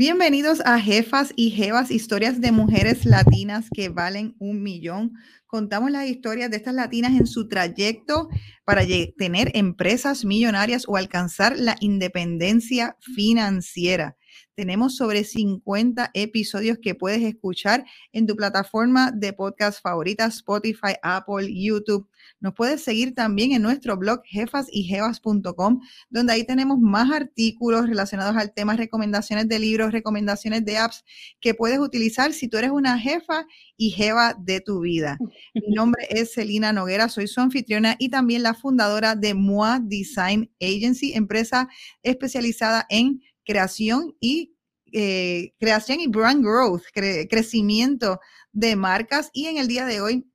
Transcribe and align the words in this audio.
Bienvenidos 0.00 0.62
a 0.64 0.80
Jefas 0.80 1.34
y 1.36 1.50
Jevas, 1.50 1.90
historias 1.90 2.40
de 2.40 2.52
mujeres 2.52 3.04
latinas 3.04 3.68
que 3.70 3.90
valen 3.90 4.34
un 4.38 4.62
millón. 4.62 5.12
Contamos 5.46 5.90
las 5.90 6.06
historias 6.06 6.50
de 6.50 6.56
estas 6.56 6.72
latinas 6.72 7.12
en 7.20 7.26
su 7.26 7.48
trayecto 7.48 8.30
para 8.64 8.80
tener 9.18 9.50
empresas 9.52 10.24
millonarias 10.24 10.84
o 10.88 10.96
alcanzar 10.96 11.58
la 11.58 11.76
independencia 11.80 12.96
financiera. 13.14 14.16
Tenemos 14.54 14.96
sobre 14.96 15.22
50 15.22 16.12
episodios 16.14 16.78
que 16.80 16.94
puedes 16.94 17.20
escuchar 17.20 17.84
en 18.12 18.26
tu 18.26 18.36
plataforma 18.36 19.10
de 19.10 19.34
podcast 19.34 19.82
favorita, 19.82 20.24
Spotify, 20.24 20.94
Apple, 21.02 21.46
YouTube. 21.52 22.08
Nos 22.40 22.54
puedes 22.54 22.82
seguir 22.82 23.14
también 23.14 23.52
en 23.52 23.62
nuestro 23.62 23.96
blog 23.96 24.22
jefasyjevas.com, 24.24 25.80
donde 26.08 26.32
ahí 26.32 26.44
tenemos 26.44 26.78
más 26.78 27.10
artículos 27.12 27.86
relacionados 27.86 28.36
al 28.36 28.54
tema, 28.54 28.76
recomendaciones 28.76 29.46
de 29.48 29.58
libros, 29.58 29.92
recomendaciones 29.92 30.64
de 30.64 30.78
apps 30.78 31.04
que 31.40 31.54
puedes 31.54 31.78
utilizar 31.78 32.32
si 32.32 32.48
tú 32.48 32.56
eres 32.56 32.70
una 32.70 32.98
jefa 32.98 33.44
y 33.76 33.90
jeva 33.90 34.34
de 34.38 34.60
tu 34.60 34.80
vida. 34.80 35.18
Mi 35.54 35.74
nombre 35.74 36.06
es 36.08 36.32
Celina 36.32 36.72
Noguera, 36.72 37.08
soy 37.08 37.28
su 37.28 37.40
anfitriona 37.40 37.96
y 37.98 38.08
también 38.08 38.42
la 38.42 38.54
fundadora 38.54 39.14
de 39.14 39.34
MOA 39.34 39.80
Design 39.80 40.50
Agency, 40.60 41.12
empresa 41.12 41.68
especializada 42.02 42.86
en 42.88 43.20
creación 43.44 44.14
y 44.18 44.54
eh, 44.92 45.52
creación 45.60 46.00
y 46.00 46.08
brand 46.08 46.42
growth, 46.42 46.82
crecimiento 46.92 48.18
de 48.52 48.76
marcas. 48.76 49.30
Y 49.32 49.46
en 49.46 49.58
el 49.58 49.68
día 49.68 49.84
de 49.84 50.00
hoy 50.00 50.29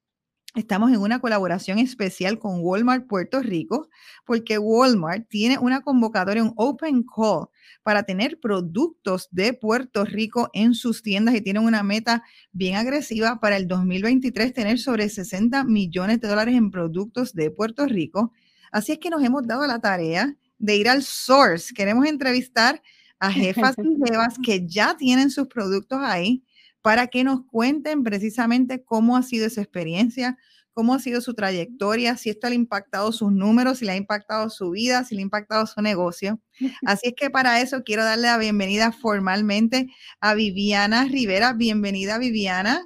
estamos 0.56 0.92
en 0.92 1.00
una 1.02 1.20
colaboración 1.20 1.80
especial 1.80 2.39
con 2.39 2.59
Walmart 2.61 3.08
Puerto 3.08 3.42
Rico, 3.42 3.89
porque 4.25 4.58
Walmart 4.58 5.28
tiene 5.28 5.58
una 5.59 5.81
convocatoria, 5.81 6.44
un 6.44 6.53
open 6.56 7.03
call 7.03 7.48
para 7.84 8.03
tener 8.03 8.39
productos 8.39 9.28
de 9.31 9.53
Puerto 9.53 10.06
Rico 10.06 10.50
en 10.53 10.73
sus 10.73 11.03
tiendas 11.03 11.36
y 11.36 11.42
tienen 11.42 11.64
una 11.64 11.83
meta 11.83 12.23
bien 12.52 12.76
agresiva 12.78 13.39
para 13.39 13.58
el 13.58 13.67
2023, 13.67 14.53
tener 14.53 14.80
sobre 14.80 15.09
60 15.09 15.66
millones 15.66 16.22
de 16.22 16.28
dólares 16.28 16.56
en 16.56 16.72
productos 16.72 17.33
de 17.33 17.52
Puerto 17.52 17.86
Rico. 17.86 18.31
Así 18.72 18.94
es 18.94 19.00
que 19.00 19.09
nos 19.09 19.23
hemos 19.23 19.45
dado 19.45 19.67
la 19.67 19.80
tarea 19.80 20.36
de 20.58 20.76
ir 20.78 20.89
al 20.89 21.03
source. 21.03 21.73
Queremos 21.73 22.06
entrevistar 22.08 22.81
a 23.20 23.31
jefas 23.31 23.76
y 23.78 23.95
jefas 24.06 24.36
que 24.44 24.66
ya 24.66 24.95
tienen 24.98 25.30
sus 25.30 25.48
productos 25.48 26.00
ahí 26.02 26.44
para 26.86 27.08
que 27.08 27.23
nos 27.23 27.44
cuenten 27.47 28.03
precisamente 28.03 28.83
cómo 28.83 29.17
ha 29.17 29.23
sido 29.23 29.47
esa 29.47 29.59
experiencia, 29.59 30.38
cómo 30.72 30.94
ha 30.94 31.00
sido 31.00 31.19
su 31.19 31.33
trayectoria, 31.33 32.16
si 32.16 32.30
esto 32.30 32.47
le 32.47 32.53
ha 32.53 32.58
impactado 32.58 33.11
sus 33.11 33.31
números, 33.31 33.80
si 33.80 33.86
le 33.86 33.94
ha 33.94 33.95
impactado 33.95 34.52
su 34.52 34.69
vida, 34.69 35.03
si 35.03 35.16
le 35.16 35.22
ha 35.22 35.23
impactado 35.23 35.66
su 35.66 35.81
negocio. 35.81 36.39
Así 36.86 37.08
es 37.08 37.14
que 37.17 37.31
para 37.31 37.59
eso 37.59 37.81
quiero 37.83 38.03
darle 38.03 38.27
la 38.27 38.38
bienvenida 38.38 38.92
formalmente 38.92 39.88
a 40.22 40.36
Viviana 40.36 41.05
Rivera. 41.05 41.53
Bienvenida, 41.53 42.19
Viviana. 42.19 42.86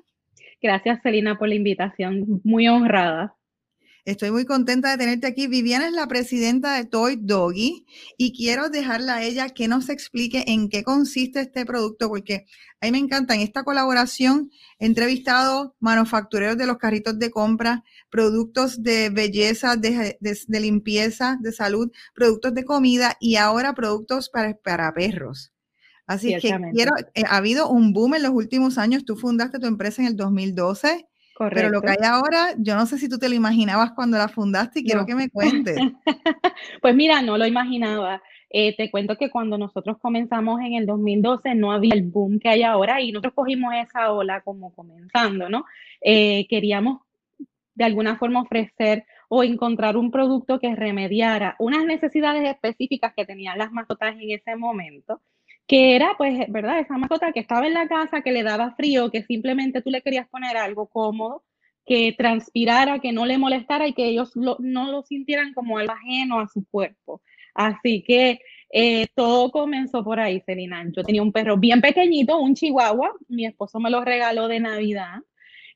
Gracias, 0.61 1.01
Celina, 1.03 1.37
por 1.37 1.49
la 1.49 1.55
invitación. 1.55 2.39
Muy 2.45 2.69
honrada. 2.69 3.35
Estoy 4.05 4.31
muy 4.31 4.45
contenta 4.45 4.91
de 4.91 4.97
tenerte 4.97 5.27
aquí. 5.27 5.47
Viviana 5.47 5.87
es 5.87 5.93
la 5.93 6.07
presidenta 6.07 6.75
de 6.75 6.85
Toy 6.85 7.17
Doggy 7.21 7.85
y 8.17 8.33
quiero 8.33 8.69
dejarla 8.69 9.15
a 9.15 9.23
ella 9.23 9.49
que 9.49 9.67
nos 9.67 9.89
explique 9.89 10.45
en 10.47 10.69
qué 10.69 10.83
consiste 10.83 11.41
este 11.41 11.65
producto, 11.65 12.07
porque 12.07 12.45
a 12.79 12.85
mí 12.85 12.91
me 12.91 12.97
encanta. 12.97 13.35
En 13.35 13.41
esta 13.41 13.63
colaboración 13.63 14.51
he 14.79 14.85
entrevistado 14.85 15.75
manufactureros 15.79 16.57
de 16.57 16.65
los 16.65 16.77
carritos 16.77 17.19
de 17.19 17.29
compra, 17.29 17.83
productos 18.09 18.81
de 18.81 19.09
belleza, 19.09 19.75
de, 19.75 20.17
limpieza, 20.47 21.37
de 21.41 21.51
salud, 21.51 21.91
productos 22.15 22.53
de 22.53 22.63
comida 22.63 23.17
y 23.19 23.35
ahora 23.35 23.73
productos 23.73 24.29
para, 24.29 24.55
para 24.55 24.93
perros. 24.93 25.51
Así 26.07 26.35
que 26.39 26.57
quiero, 26.73 26.93
eh, 27.13 27.23
ha 27.27 27.37
habido 27.37 27.69
un 27.69 27.93
boom 27.93 28.15
en 28.15 28.23
los 28.23 28.31
últimos 28.31 28.77
años. 28.77 29.05
Tú 29.05 29.15
fundaste 29.15 29.59
tu 29.59 29.67
empresa 29.67 30.01
en 30.01 30.07
el 30.07 30.15
2012 30.15 31.08
pero 31.53 31.69
lo 31.69 31.81
que 31.81 31.91
hay 31.91 32.05
ahora, 32.05 32.53
yo 32.57 32.75
no 32.75 32.85
sé 32.85 32.97
si 32.97 33.07
tú 33.07 33.17
te 33.17 33.29
lo 33.29 33.35
imaginabas 33.35 33.91
cuando 33.91 34.17
la 34.17 34.27
fundaste 34.27 34.79
y 34.79 34.83
quiero 34.83 35.05
que 35.05 35.15
me 35.15 35.29
cuentes. 35.29 35.77
pues 36.81 36.95
mira, 36.95 37.21
no 37.21 37.37
lo 37.37 37.45
imaginaba. 37.45 38.21
Eh, 38.49 38.75
te 38.75 38.91
cuento 38.91 39.15
que 39.15 39.29
cuando 39.29 39.57
nosotros 39.57 39.97
comenzamos 39.99 40.59
en 40.59 40.73
el 40.73 40.85
2012 40.85 41.55
no 41.55 41.71
había 41.71 41.93
el 41.93 42.03
boom 42.03 42.39
que 42.39 42.49
hay 42.49 42.63
ahora 42.63 42.99
y 42.99 43.11
nosotros 43.11 43.33
cogimos 43.35 43.73
esa 43.75 44.11
ola 44.11 44.41
como 44.41 44.73
comenzando, 44.73 45.49
¿no? 45.49 45.65
Eh, 46.01 46.47
queríamos 46.49 47.01
de 47.75 47.85
alguna 47.85 48.17
forma 48.17 48.41
ofrecer 48.41 49.05
o 49.29 49.43
encontrar 49.43 49.95
un 49.95 50.11
producto 50.11 50.59
que 50.59 50.75
remediara 50.75 51.55
unas 51.59 51.85
necesidades 51.85 52.43
específicas 52.49 53.13
que 53.15 53.25
tenían 53.25 53.57
las 53.57 53.71
mascotas 53.71 54.15
en 54.15 54.31
ese 54.31 54.55
momento 54.55 55.21
que 55.69 55.95
era, 55.95 56.15
pues, 56.17 56.51
¿verdad? 56.51 56.79
Esa 56.79 56.97
mascota 56.97 57.31
que 57.31 57.39
estaba 57.39 57.67
en 57.67 57.75
la 57.75 57.87
casa, 57.87 58.21
que 58.21 58.31
le 58.31 58.41
daba 58.41 58.73
frío, 58.75 59.11
que 59.11 59.21
simplemente 59.21 59.83
tú 59.83 59.91
le 59.91 60.01
querías 60.01 60.27
poner 60.27 60.57
algo 60.57 60.87
cómodo, 60.87 61.43
que 61.85 62.15
transpirara, 62.17 62.97
que 62.97 63.11
no 63.11 63.27
le 63.27 63.37
molestara 63.37 63.87
y 63.87 63.93
que 63.93 64.07
ellos 64.07 64.31
no 64.35 64.57
lo 64.91 65.03
sintieran 65.03 65.53
como 65.53 65.77
algo 65.77 65.93
ajeno 65.93 66.39
a 66.39 66.47
su 66.47 66.65
cuerpo. 66.71 67.21
Así 67.53 68.01
que 68.01 68.39
eh, 68.71 69.05
todo 69.13 69.51
comenzó 69.51 70.03
por 70.03 70.19
ahí, 70.19 70.41
Celina. 70.43 70.83
Yo 70.91 71.03
tenía 71.03 71.21
un 71.21 71.31
perro 71.31 71.55
bien 71.55 71.81
pequeñito, 71.81 72.39
un 72.39 72.55
chihuahua, 72.55 73.13
mi 73.27 73.45
esposo 73.45 73.79
me 73.79 73.91
lo 73.91 74.03
regaló 74.03 74.47
de 74.47 74.59
Navidad. 74.59 75.19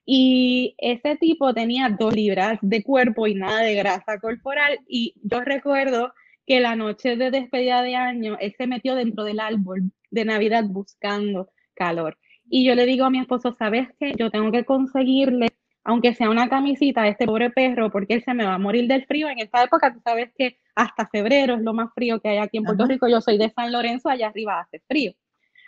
Y 0.08 0.74
ese 0.80 1.18
tipo 1.18 1.54
tenía 1.54 1.90
dos 1.90 2.16
libras 2.16 2.58
de 2.64 2.82
cuerpo 2.82 3.28
y 3.28 3.36
nada 3.36 3.62
de 3.62 3.76
grasa 3.76 4.20
corporal. 4.20 4.80
Y 4.88 5.14
yo 5.22 5.42
recuerdo 5.42 6.14
que 6.46 6.60
la 6.60 6.76
noche 6.76 7.16
de 7.16 7.32
despedida 7.32 7.82
de 7.82 7.96
año, 7.96 8.38
él 8.40 8.54
se 8.58 8.68
metió 8.68 8.96
dentro 8.96 9.24
del 9.24 9.40
árbol 9.40 9.92
de 10.12 10.26
Navidad 10.26 10.66
buscando 10.66 11.50
calor. 11.74 12.18
Y 12.50 12.66
yo 12.66 12.76
le 12.76 12.86
digo 12.86 13.06
a 13.06 13.10
mi 13.10 13.20
esposo, 13.20 13.54
¿sabes 13.54 13.88
qué? 14.00 14.14
Yo 14.18 14.30
tengo 14.30 14.52
que 14.52 14.66
conseguirle, 14.66 15.48
aunque 15.84 16.14
sea 16.14 16.30
una 16.30 16.50
camisita 16.50 17.04
a 17.04 17.08
este 17.08 17.26
pobre 17.26 17.50
perro, 17.50 17.90
porque 17.90 18.16
él 18.16 18.24
se 18.24 18.34
me 18.34 18.46
va 18.46 18.56
a 18.56 18.60
morir 18.60 18.88
del 18.88 19.06
frío. 19.06 19.30
En 19.30 19.40
esta 19.40 19.64
época, 19.64 19.94
tú 19.94 20.02
sabes 20.04 20.32
que 20.38 20.58
hasta 20.76 21.08
febrero 21.08 21.56
es 21.56 21.62
lo 21.62 21.74
más 21.74 21.90
frío 21.94 22.20
que 22.20 22.30
hay 22.30 22.38
aquí 22.38 22.58
en 22.58 22.64
Puerto 22.64 22.86
Rico. 22.86 23.08
Yo 23.08 23.22
soy 23.22 23.38
de 23.38 23.50
San 23.50 23.72
Lorenzo, 23.72 24.10
allá 24.10 24.28
arriba 24.28 24.60
hace 24.60 24.82
frío. 24.88 25.14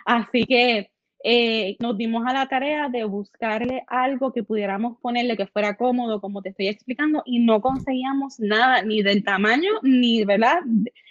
Así 0.05 0.45
que 0.45 0.91
eh, 1.27 1.75
nos 1.79 1.97
dimos 1.97 2.23
a 2.27 2.33
la 2.33 2.47
tarea 2.47 2.87
de 2.87 3.03
buscarle 3.03 3.83
algo 3.87 4.31
que 4.31 4.43
pudiéramos 4.43 4.99
ponerle 5.01 5.35
que 5.35 5.47
fuera 5.47 5.75
cómodo, 5.75 6.21
como 6.21 6.43
te 6.43 6.49
estoy 6.49 6.67
explicando, 6.67 7.23
y 7.25 7.39
no 7.39 7.61
conseguíamos 7.61 8.39
nada, 8.39 8.83
ni 8.83 9.01
del 9.01 9.23
tamaño, 9.23 9.71
ni, 9.81 10.23
¿verdad? 10.23 10.59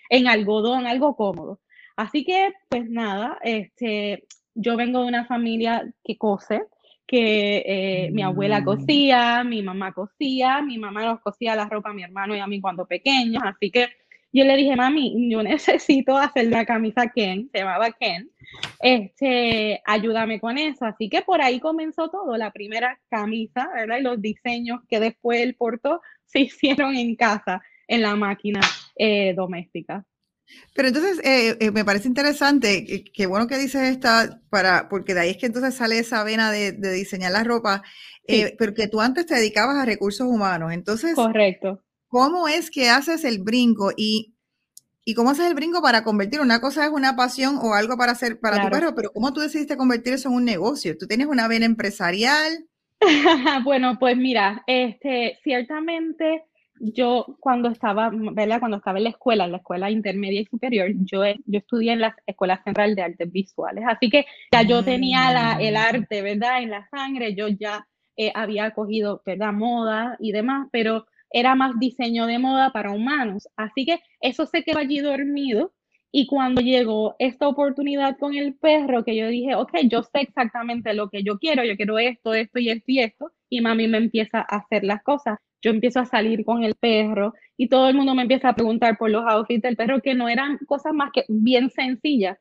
En 0.09 0.29
algodón, 0.29 0.87
algo 0.87 1.17
cómodo. 1.17 1.59
Así 1.97 2.25
que, 2.25 2.53
pues 2.69 2.89
nada, 2.89 3.39
este, 3.43 4.25
yo 4.55 4.77
vengo 4.77 5.01
de 5.01 5.09
una 5.09 5.25
familia 5.25 5.93
que 6.05 6.17
cose, 6.17 6.63
que 7.09 7.65
eh, 7.67 8.11
mi 8.13 8.23
abuela 8.23 8.61
mm. 8.61 8.65
cosía, 8.65 9.43
mi 9.43 9.63
mamá 9.63 9.93
cosía, 9.93 10.63
mi 10.63 10.79
mamá 10.79 11.07
nos 11.07 11.21
cosía 11.23 11.57
la 11.57 11.69
ropa 11.69 11.91
a 11.91 11.93
mi 11.93 12.05
hermano 12.05 12.37
y 12.37 12.39
a 12.39 12.47
mí 12.47 12.61
cuando 12.61 12.87
pequeños, 12.87 13.43
así 13.45 13.73
que 13.73 13.89
yo 14.35 14.45
le 14.45 14.57
dije, 14.57 14.75
mami, 14.75 15.31
yo 15.31 15.43
necesito 15.45 16.19
hacer 16.19 16.49
la 16.49 16.67
camisa 16.67 17.13
Ken, 17.15 17.49
se 17.53 17.59
llamaba 17.61 17.93
Ken, 17.93 18.29
este, 18.81 19.81
ayúdame 19.87 20.41
con 20.41 20.59
eso. 20.59 20.85
Así 20.85 21.09
que 21.09 21.23
por 21.23 21.41
ahí 21.41 21.61
comenzó 21.61 22.11
todo, 22.11 22.37
la 22.37 22.51
primera 22.51 22.99
camisa, 23.09 23.71
¿verdad? 23.73 23.99
Y 23.99 24.03
los 24.03 24.21
diseños 24.21 24.81
que 24.89 24.99
después 24.99 25.41
el 25.41 25.55
porto 25.55 26.01
se 26.27 26.41
hicieron 26.41 26.97
en 26.97 27.15
casa, 27.15 27.63
en 27.87 28.03
la 28.03 28.17
máquina 28.17 28.61
eh, 28.97 29.35
doméstica. 29.35 30.05
Pero 30.75 30.89
entonces 30.89 31.21
eh, 31.25 31.57
eh, 31.61 31.71
me 31.71 31.85
parece 31.85 32.09
interesante, 32.09 33.05
qué 33.15 33.27
bueno 33.27 33.47
que 33.47 33.57
dices 33.57 33.83
esta, 33.83 34.41
para, 34.51 34.89
porque 34.89 35.15
de 35.15 35.21
ahí 35.21 35.31
es 35.31 35.37
que 35.37 35.47
entonces 35.47 35.77
sale 35.77 35.99
esa 35.99 36.25
vena 36.25 36.51
de, 36.51 36.73
diseñar 36.73 37.33
la 37.33 37.45
ropa, 37.45 37.83
pero 38.59 38.75
que 38.75 38.89
tú 38.89 39.01
antes 39.01 39.27
te 39.27 39.37
dedicabas 39.37 39.77
a 39.77 39.87
recursos 39.87 40.27
humanos, 40.27 40.73
entonces. 40.73 41.15
Correcto. 41.15 41.84
¿Cómo 42.15 42.47
es 42.47 42.71
que 42.71 42.91
haces 42.91 43.25
el 43.25 43.43
brinco 43.43 43.91
y, 43.97 44.37
y 45.05 45.15
cómo 45.15 45.31
haces 45.31 45.49
el 45.49 45.55
brinco 45.57 45.83
para 45.83 46.05
convertir? 46.05 46.41
Una 46.41 46.61
cosa 46.61 46.85
es 46.85 46.93
una 46.93 47.17
pasión 47.17 47.59
o 47.61 47.75
algo 47.75 47.97
para 47.97 48.13
hacer 48.13 48.39
para 48.39 48.63
tu 48.63 48.71
perro, 48.71 48.95
pero 48.95 49.11
¿cómo 49.13 49.33
tú 49.33 49.41
decidiste 49.41 49.77
convertir 49.77 50.13
eso 50.13 50.29
en 50.29 50.37
un 50.37 50.45
negocio? 50.45 50.97
¿Tú 50.97 51.09
tienes 51.09 51.27
una 51.27 51.49
vena 51.49 51.67
empresarial? 51.67 52.67
bueno, 53.65 53.99
pues 53.99 54.17
mira, 54.17 54.63
este, 54.69 55.41
ciertamente 55.43 56.45
yo 56.79 57.37
cuando 57.41 57.69
estaba, 57.69 58.13
¿verdad? 58.13 58.61
Cuando 58.61 58.77
estaba 58.77 58.99
en 58.99 59.05
la 59.05 59.11
escuela, 59.11 59.47
en 59.47 59.51
la 59.51 59.59
escuela 59.59 59.91
intermedia 59.91 60.41
y 60.41 60.47
superior, 60.47 60.91
yo, 60.95 61.25
yo 61.47 61.59
estudié 61.59 61.95
en 61.95 62.01
la 62.01 62.15
Escuela 62.27 62.63
Central 62.63 62.95
de 62.95 63.03
Artes 63.03 63.33
Visuales, 63.33 63.83
así 63.89 64.09
que 64.09 64.25
ya 64.53 64.63
yo 64.63 64.85
tenía 64.85 65.33
la, 65.33 65.59
el 65.61 65.75
mm. 65.75 65.79
arte, 65.79 66.23
¿verdad? 66.23 66.63
En 66.63 66.71
la 66.71 66.89
sangre, 66.91 67.35
yo 67.35 67.49
ya 67.49 67.89
eh, 68.17 68.31
había 68.37 68.71
cogido, 68.71 69.21
¿verdad? 69.27 69.53
Moda 69.53 70.17
y 70.21 70.31
demás, 70.31 70.69
pero 70.71 71.07
era 71.35 71.57
más 71.57 71.79
diseño 71.81 72.27
de 72.27 72.39
moda 72.39 72.71
para 72.73 72.93
humanos. 72.93 73.49
Así 73.57 73.85
que 73.85 73.99
eso 74.21 74.47
se 74.47 74.63
quedó 74.63 74.79
allí 74.79 75.01
dormido. 75.01 75.73
Y 76.13 76.29
cuando 76.29 76.61
llegó 76.61 77.17
esta 77.19 77.49
oportunidad 77.49 78.17
con 78.19 78.35
el 78.35 78.55
perro, 78.55 79.05
que 79.05 79.17
yo 79.17 79.27
dije, 79.27 79.57
ok, 79.57 79.73
yo 79.89 80.05
sé 80.05 80.21
exactamente 80.21 80.95
lo 80.95 81.11
que 81.11 81.25
yo 81.25 81.41
quiero, 81.41 81.65
yo 81.65 81.77
quiero 81.77 81.99
esto, 81.99 82.35
esto 82.35 82.61
y 82.61 82.71
esto 82.71 82.85
y 82.87 83.01
esto, 83.01 83.33
y 83.51 83.61
mami 83.61 83.89
me 83.89 83.99
empieza 83.99 84.39
a 84.39 84.59
hacer 84.59 84.85
las 84.85 85.03
cosas. 85.03 85.39
Yo 85.61 85.73
empiezo 85.73 85.99
a 85.99 86.05
salir 86.05 86.45
con 86.45 86.63
el 86.63 86.77
perro 86.77 87.35
y 87.57 87.69
todo 87.69 87.89
el 87.89 87.97
mundo 87.97 88.15
me 88.15 88.23
empieza 88.23 88.51
a 88.51 88.55
preguntar 88.55 88.97
por 88.97 89.11
los 89.11 89.25
outfits 89.27 89.63
del 89.63 89.77
perro, 89.77 90.01
que 90.03 90.15
no 90.15 90.29
eran 90.29 90.59
cosas 90.69 90.95
más 90.95 91.11
que 91.13 91.25
bien 91.29 91.69
sencillas, 91.71 92.39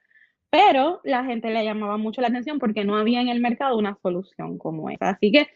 pero 0.51 1.01
la 1.03 1.25
gente 1.25 1.49
le 1.49 1.63
llamaba 1.65 1.97
mucho 1.97 2.21
la 2.21 2.27
atención 2.27 2.59
porque 2.59 2.85
no 2.85 2.95
había 2.95 3.21
en 3.21 3.29
el 3.29 3.39
mercado 3.39 3.75
una 3.75 3.97
solución 4.03 4.59
como 4.59 4.91
esa. 4.91 5.09
Así 5.09 5.31
que 5.31 5.47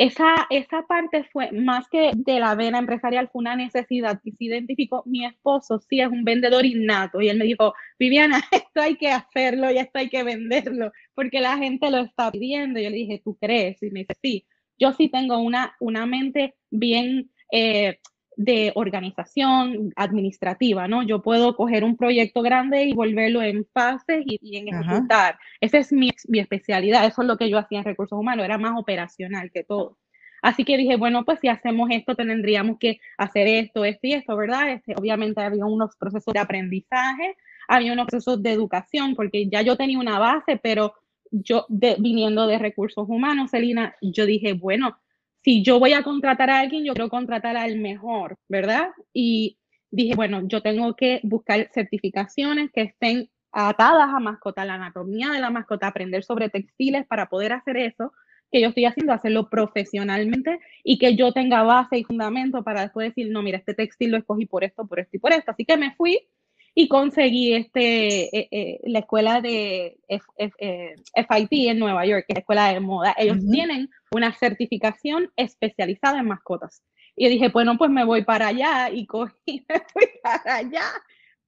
esa, 0.00 0.46
esa 0.48 0.86
parte 0.86 1.24
fue 1.30 1.52
más 1.52 1.86
que 1.90 2.12
de 2.14 2.40
la 2.40 2.54
vena 2.54 2.78
empresarial, 2.78 3.28
fue 3.30 3.40
una 3.40 3.54
necesidad 3.54 4.18
que 4.24 4.32
se 4.32 4.44
identificó. 4.44 5.02
Mi 5.04 5.26
esposo 5.26 5.78
sí 5.78 6.00
es 6.00 6.08
un 6.08 6.24
vendedor 6.24 6.64
innato 6.64 7.20
y 7.20 7.28
él 7.28 7.36
me 7.36 7.44
dijo, 7.44 7.74
Viviana, 7.98 8.40
esto 8.50 8.80
hay 8.80 8.96
que 8.96 9.10
hacerlo 9.10 9.70
y 9.70 9.76
esto 9.76 9.98
hay 9.98 10.08
que 10.08 10.22
venderlo 10.22 10.90
porque 11.14 11.40
la 11.40 11.58
gente 11.58 11.90
lo 11.90 11.98
está 11.98 12.30
pidiendo. 12.32 12.80
Y 12.80 12.84
yo 12.84 12.90
le 12.90 12.96
dije, 12.96 13.20
¿tú 13.22 13.36
crees? 13.36 13.82
Y 13.82 13.90
me 13.90 14.00
dice, 14.00 14.14
sí, 14.22 14.46
yo 14.78 14.92
sí 14.92 15.10
tengo 15.10 15.36
una, 15.38 15.76
una 15.80 16.06
mente 16.06 16.54
bien 16.70 17.30
eh, 17.52 17.98
de 18.42 18.72
organización 18.74 19.92
administrativa, 19.96 20.88
¿no? 20.88 21.02
Yo 21.02 21.20
puedo 21.20 21.54
coger 21.56 21.84
un 21.84 21.94
proyecto 21.94 22.40
grande 22.40 22.84
y 22.84 22.94
volverlo 22.94 23.42
en 23.42 23.66
fases 23.74 24.24
y, 24.24 24.56
en 24.56 24.68
ejecutar. 24.68 25.38
Esa 25.60 25.76
es 25.76 25.92
mi, 25.92 26.10
mi, 26.26 26.38
especialidad, 26.38 27.04
eso 27.04 27.20
es 27.20 27.28
lo 27.28 27.36
que 27.36 27.50
yo 27.50 27.58
hacía 27.58 27.80
en 27.80 27.84
recursos 27.84 28.18
humanos, 28.18 28.46
era 28.46 28.56
más 28.56 28.78
operacional 28.78 29.50
que 29.52 29.62
todo. 29.62 29.98
Así 30.40 30.64
que 30.64 30.78
dije, 30.78 30.96
bueno, 30.96 31.22
pues 31.26 31.38
si 31.40 31.48
hacemos 31.48 31.90
esto, 31.90 32.14
tendríamos 32.16 32.78
que 32.78 32.98
hacer 33.18 33.46
esto, 33.46 33.84
esto 33.84 34.06
y 34.06 34.14
esto, 34.14 34.34
¿verdad? 34.34 34.70
Este, 34.70 34.94
obviamente 34.96 35.42
había 35.42 35.66
unos 35.66 35.94
procesos 35.98 36.32
de 36.32 36.40
aprendizaje, 36.40 37.36
había 37.68 37.92
unos 37.92 38.06
procesos 38.06 38.42
de 38.42 38.52
educación, 38.52 39.16
porque 39.16 39.50
ya 39.50 39.60
yo 39.60 39.76
tenía 39.76 39.98
una 39.98 40.18
base, 40.18 40.56
pero 40.56 40.94
yo 41.30 41.66
viniendo 41.68 42.46
de 42.46 42.58
recursos 42.58 43.06
humanos, 43.06 43.50
Celina, 43.50 43.94
yo 44.00 44.24
dije, 44.24 44.54
bueno, 44.54 44.96
si 45.42 45.62
yo 45.62 45.78
voy 45.78 45.92
a 45.92 46.02
contratar 46.02 46.50
a 46.50 46.60
alguien, 46.60 46.84
yo 46.84 46.94
quiero 46.94 47.08
contratar 47.08 47.56
al 47.56 47.78
mejor, 47.78 48.36
¿verdad? 48.48 48.90
Y 49.12 49.58
dije, 49.90 50.14
bueno, 50.14 50.42
yo 50.46 50.62
tengo 50.62 50.94
que 50.94 51.20
buscar 51.22 51.70
certificaciones 51.72 52.70
que 52.72 52.82
estén 52.82 53.30
atadas 53.52 54.10
a 54.14 54.20
mascota, 54.20 54.64
la 54.64 54.74
anatomía 54.74 55.30
de 55.30 55.40
la 55.40 55.50
mascota, 55.50 55.88
aprender 55.88 56.22
sobre 56.22 56.50
textiles 56.50 57.06
para 57.06 57.26
poder 57.26 57.52
hacer 57.52 57.76
eso 57.76 58.12
que 58.50 58.60
yo 58.60 58.68
estoy 58.68 58.84
haciendo, 58.84 59.12
hacerlo 59.12 59.48
profesionalmente 59.48 60.58
y 60.82 60.98
que 60.98 61.14
yo 61.14 61.32
tenga 61.32 61.62
base 61.62 61.98
y 61.98 62.04
fundamento 62.04 62.64
para 62.64 62.82
después 62.82 63.08
decir, 63.08 63.30
no, 63.30 63.42
mira, 63.42 63.58
este 63.58 63.74
textil 63.74 64.10
lo 64.10 64.18
escogí 64.18 64.46
por 64.46 64.64
esto, 64.64 64.86
por 64.86 64.98
esto 64.98 65.16
y 65.16 65.20
por 65.20 65.32
esto. 65.32 65.52
Así 65.52 65.64
que 65.64 65.76
me 65.76 65.94
fui 65.94 66.18
y 66.74 66.88
conseguí 66.88 67.54
este, 67.54 68.36
eh, 68.36 68.48
eh, 68.50 68.80
la 68.84 69.00
escuela 69.00 69.40
de 69.40 69.98
FIT 70.08 70.52
eh, 70.58 71.70
en 71.70 71.78
Nueva 71.78 72.06
York, 72.06 72.24
que 72.26 72.32
es 72.32 72.36
la 72.36 72.40
escuela 72.40 72.68
de 72.72 72.80
moda. 72.80 73.14
Ellos 73.18 73.38
tienen 73.50 73.90
una 74.12 74.32
certificación 74.32 75.30
especializada 75.36 76.20
en 76.20 76.28
mascotas. 76.28 76.82
Y 77.16 77.24
yo 77.24 77.30
dije, 77.30 77.48
bueno, 77.48 77.76
pues 77.76 77.90
me 77.90 78.04
voy 78.04 78.24
para 78.24 78.48
allá 78.48 78.90
y 78.90 79.06
cogí, 79.06 79.34
me 79.68 79.82
fui 79.92 80.08
para 80.22 80.56
allá, 80.56 80.84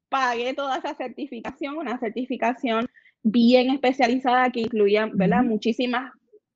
pagué 0.09 0.55
toda 0.55 0.79
esa 0.79 0.95
certificación, 0.95 1.77
una 1.77 1.99
certificación 1.99 2.89
bien 3.23 3.71
especializada 3.71 4.51
que 4.51 4.61
incluía, 4.61 5.09
¿verdad? 5.13 5.45
Muchísimas 5.45 6.13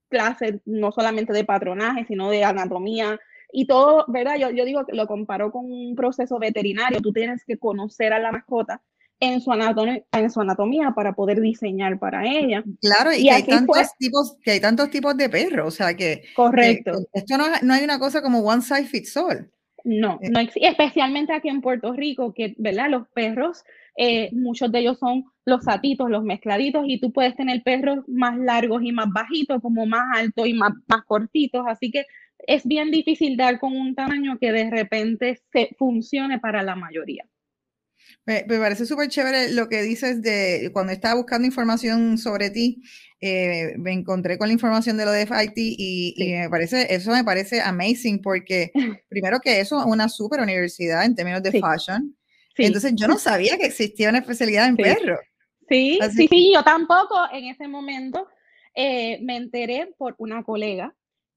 clases, 0.09 0.61
no 0.65 0.93
solamente 0.93 1.33
de 1.33 1.45
patronaje, 1.45 2.05
sino 2.07 2.31
de 2.31 2.45
anatomía, 2.45 3.19
y 3.53 3.67
todo, 3.67 4.05
¿verdad? 4.09 4.37
Yo, 4.39 4.51
yo 4.51 4.65
digo 4.65 4.85
que 4.85 4.95
lo 4.95 5.07
comparo 5.07 5.51
con 5.51 5.71
un 5.71 5.95
proceso 5.95 6.39
veterinario. 6.39 7.01
Tú 7.01 7.13
tienes 7.13 7.45
que 7.45 7.59
conocer 7.59 8.13
a 8.13 8.19
la 8.19 8.33
mascota 8.33 8.83
en 9.21 9.41
su, 9.41 9.51
anatomía, 9.53 10.03
en 10.13 10.31
su 10.31 10.41
anatomía 10.41 10.93
para 10.95 11.15
poder 11.15 11.41
diseñar 11.41 11.99
para 11.99 12.27
ella. 12.27 12.63
Claro, 12.81 13.13
y, 13.13 13.25
que, 13.25 13.31
hay 13.31 13.43
tantos 13.45 13.97
tipos, 13.99 14.37
que 14.43 14.53
hay 14.53 14.61
tantos 14.61 14.91
tipos 14.91 15.17
de 15.17 15.29
perros, 15.29 15.67
o 15.69 15.71
sea 15.71 15.95
que... 15.95 16.25
Correcto. 16.35 16.93
esto 17.13 17.39
no, 17.39 17.45
no, 17.63 17.75
hay 17.75 17.85
una 17.85 17.99
cosa 17.99 18.23
como 18.23 18.41
one 18.41 18.63
size 18.63 18.85
fits 18.85 19.17
all. 19.17 19.51
No, 19.85 20.19
eh. 20.21 20.31
no 20.31 20.41
especialmente 20.41 21.33
aquí 21.33 21.49
en 21.49 21.61
Puerto 21.61 21.93
Rico, 21.93 22.35
que, 22.35 22.55
¿verdad? 22.59 22.91
Los 22.91 23.09
perros, 23.09 23.63
eh, 23.97 24.31
muchos 24.33 24.71
de 24.73 24.81
ellos 24.81 24.99
son 24.99 25.25
los 25.45 25.63
satitos, 25.63 26.11
los 26.11 26.25
mezcladitos, 26.25 26.85
y 26.89 27.01
tú 27.01 27.13
puedes 27.13 27.37
tener 27.37 27.63
perros 27.63 28.01
más 28.09 28.37
largos 28.37 28.83
y 28.83 28.91
más 28.93 29.07
bajitos, 29.13 29.63
como 29.63 29.87
más 29.87 30.05
altos 30.19 30.47
y 30.47 30.55
más, 30.55 30.73
más 30.89 31.05
cortitos, 31.05 31.65
así 31.69 31.91
que 31.91 32.05
es 32.39 32.67
bien 32.67 32.91
difícil 32.91 33.37
dar 33.37 33.59
con 33.59 33.77
un 33.77 33.95
tamaño 33.95 34.39
que 34.39 34.53
de 34.53 34.71
repente 34.71 35.41
se 35.53 35.71
funcione 35.79 36.39
para 36.39 36.63
la 36.63 36.77
mayoría. 36.77 37.27
Me, 38.25 38.43
parece 38.43 38.87
súper 38.87 39.09
chévere 39.09 39.53
lo 39.53 39.69
que 39.69 39.83
dices 39.83 40.21
de 40.21 40.71
cuando 40.73 40.93
estaba 40.93 41.15
buscando 41.15 41.47
información 41.47 42.19
sobre 42.19 42.51
ti, 42.51 42.83
eh, 43.21 43.75
me 43.79 43.93
encontré 43.93 44.37
con 44.37 44.49
la 44.49 44.53
información 44.53 44.97
de 44.97 45.05
lo 45.05 45.13
de 45.13 45.27
FIT 45.27 45.53
y, 45.57 46.15
me 46.19 46.51
parece, 46.51 46.93
eso 46.93 47.13
me 47.13 47.25
parece 47.25 47.61
amazing 47.61 48.21
porque 48.21 48.73
primero 49.09 49.39
que 49.41 49.61
eso 49.61 49.79
es 49.81 49.87
una 49.87 50.09
super 50.09 50.41
universidad 50.41 51.05
en 51.05 51.15
términos 51.15 51.43
de 51.43 51.53
fashion. 51.53 52.17
Entonces 52.59 52.95
yo 52.97 53.07
no 53.07 53.19
sabía 53.19 53.59
que 53.59 53.67
existía 53.67 54.09
una 54.09 54.19
especialidad 54.19 54.67
en 54.67 54.77
perros. 54.77 55.21
Sí, 55.69 55.99
sí, 56.15 56.29
sí, 56.29 56.53
yo 56.55 56.63
tampoco 56.63 57.17
en 57.33 57.47
ese 57.47 57.69
momento 57.69 58.29
eh, 58.75 59.19
me 59.23 59.37
enteré 59.37 59.93
por 59.99 60.15
una 60.19 60.43
colega 60.43 60.95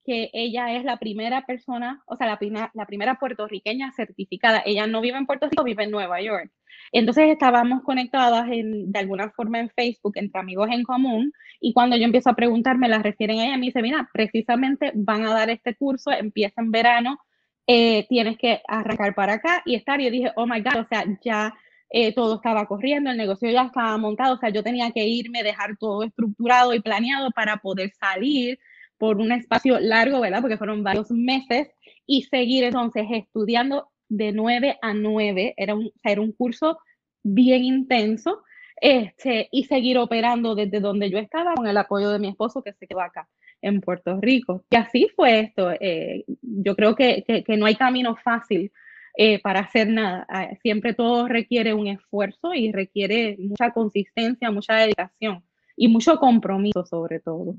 que 0.09 0.31
ella 0.33 0.75
es 0.75 0.83
la 0.83 0.97
primera 0.97 1.45
persona, 1.45 2.01
o 2.07 2.15
sea, 2.15 2.25
la, 2.25 2.39
primera, 2.39 2.71
la 2.73 2.87
primera 2.87 3.19
puertorriqueña 3.19 3.91
certificada. 3.91 4.63
Ella 4.65 4.87
no 4.87 5.01
vive 5.01 5.19
en 5.19 5.27
Puerto 5.27 5.47
Rico, 5.47 5.63
vive 5.63 5.83
en 5.83 5.91
Nueva 5.91 6.19
York. 6.19 6.49
Entonces 6.91 7.29
estábamos 7.29 7.83
conectadas 7.83 8.49
en, 8.49 8.91
de 8.91 8.97
alguna 8.97 9.29
forma 9.29 9.59
en 9.59 9.69
Facebook 9.69 10.13
entre 10.15 10.41
amigos 10.41 10.67
en 10.71 10.81
común 10.81 11.31
y 11.61 11.73
cuando 11.73 11.95
yo 11.95 12.05
empiezo 12.05 12.31
a 12.31 12.35
preguntar, 12.35 12.79
me 12.79 12.89
la 12.89 13.03
refieren 13.03 13.37
a 13.37 13.45
ella, 13.45 13.57
me 13.57 13.67
dice, 13.67 13.83
mira, 13.83 14.09
precisamente 14.11 14.91
van 14.95 15.27
a 15.27 15.33
dar 15.35 15.51
este 15.51 15.75
curso, 15.75 16.09
empieza 16.11 16.59
en 16.59 16.71
verano, 16.71 17.19
eh, 17.67 18.07
tienes 18.09 18.35
que 18.39 18.63
arrancar 18.67 19.13
para 19.13 19.33
acá 19.33 19.61
y 19.63 19.75
estar. 19.75 20.01
Y 20.01 20.05
yo 20.05 20.11
dije, 20.11 20.31
oh 20.37 20.47
my 20.47 20.61
God, 20.61 20.79
o 20.79 20.87
sea, 20.87 21.05
ya 21.23 21.53
eh, 21.91 22.15
todo 22.15 22.37
estaba 22.37 22.65
corriendo, 22.65 23.11
el 23.11 23.17
negocio 23.17 23.47
ya 23.51 23.65
estaba 23.65 23.95
montado, 23.99 24.33
o 24.33 24.37
sea, 24.39 24.49
yo 24.49 24.63
tenía 24.63 24.89
que 24.89 25.05
irme, 25.07 25.43
dejar 25.43 25.77
todo 25.77 26.01
estructurado 26.01 26.73
y 26.73 26.79
planeado 26.81 27.29
para 27.29 27.57
poder 27.57 27.91
salir 27.99 28.57
por 28.99 29.17
un 29.17 29.31
espacio 29.31 29.79
largo, 29.79 30.19
¿verdad? 30.19 30.41
Porque 30.41 30.57
fueron 30.57 30.83
varios 30.83 31.09
meses 31.09 31.69
y 32.05 32.23
seguir 32.23 32.65
entonces 32.65 33.05
estudiando 33.09 33.89
de 34.09 34.31
9 34.31 34.77
a 34.81 34.93
9, 34.93 35.53
era 35.57 35.75
un, 35.75 35.91
era 36.03 36.21
un 36.21 36.31
curso 36.33 36.77
bien 37.23 37.63
intenso, 37.63 38.43
este, 38.81 39.49
y 39.51 39.65
seguir 39.65 39.97
operando 39.97 40.55
desde 40.55 40.79
donde 40.79 41.09
yo 41.09 41.17
estaba 41.17 41.53
con 41.55 41.67
el 41.67 41.77
apoyo 41.77 42.09
de 42.11 42.19
mi 42.19 42.29
esposo 42.29 42.63
que 42.63 42.73
se 42.73 42.87
quedó 42.87 43.01
acá 43.01 43.27
en 43.61 43.81
Puerto 43.81 44.19
Rico. 44.21 44.63
Y 44.69 44.75
así 44.75 45.09
fue 45.15 45.39
esto. 45.41 45.71
Eh, 45.79 46.23
yo 46.41 46.75
creo 46.75 46.95
que, 46.95 47.23
que, 47.25 47.57
no 47.57 47.65
hay 47.65 47.75
camino 47.75 48.15
fácil 48.15 48.71
eh, 49.17 49.39
para 49.41 49.61
hacer 49.61 49.89
nada. 49.89 50.25
Ah, 50.29 50.49
siempre 50.61 50.93
todo 50.93 51.27
requiere 51.27 51.73
un 51.73 51.87
esfuerzo 51.87 52.53
y 52.53 52.71
requiere 52.71 53.35
mucha 53.39 53.71
consistencia, 53.71 54.51
mucha 54.51 54.75
dedicación 54.75 55.43
y 55.75 55.89
mucho 55.89 56.17
compromiso 56.17 56.85
sobre 56.85 57.19
todo. 57.19 57.55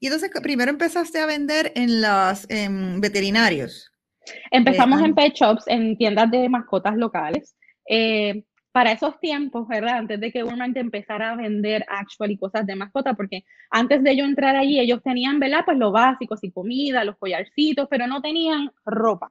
Y 0.00 0.06
entonces, 0.06 0.30
primero 0.42 0.70
empezaste 0.70 1.18
a 1.18 1.26
vender 1.26 1.72
en 1.74 2.00
los 2.00 2.46
veterinarios. 3.00 3.90
Empezamos 4.50 5.00
en 5.00 5.14
pet 5.14 5.34
shops, 5.34 5.64
en 5.66 5.96
tiendas 5.96 6.30
de 6.30 6.48
mascotas 6.48 6.96
locales. 6.96 7.56
Eh, 7.88 8.44
para 8.72 8.92
esos 8.92 9.20
tiempos, 9.20 9.68
¿verdad? 9.68 9.98
Antes 9.98 10.18
de 10.18 10.32
que 10.32 10.42
Walmart 10.42 10.76
empezara 10.78 11.32
a 11.32 11.36
vender 11.36 11.84
actual 11.88 12.30
y 12.30 12.38
cosas 12.38 12.66
de 12.66 12.74
mascota, 12.74 13.12
porque 13.12 13.44
antes 13.70 14.02
de 14.02 14.16
yo 14.16 14.24
entrar 14.24 14.56
allí, 14.56 14.80
ellos 14.80 15.02
tenían, 15.02 15.38
¿verdad? 15.38 15.62
Pues 15.64 15.76
lo 15.76 15.92
básico, 15.92 16.36
y 16.40 16.50
comida, 16.50 17.04
los 17.04 17.18
collarcitos, 17.18 17.86
pero 17.90 18.06
no 18.06 18.22
tenían 18.22 18.70
ropa. 18.86 19.30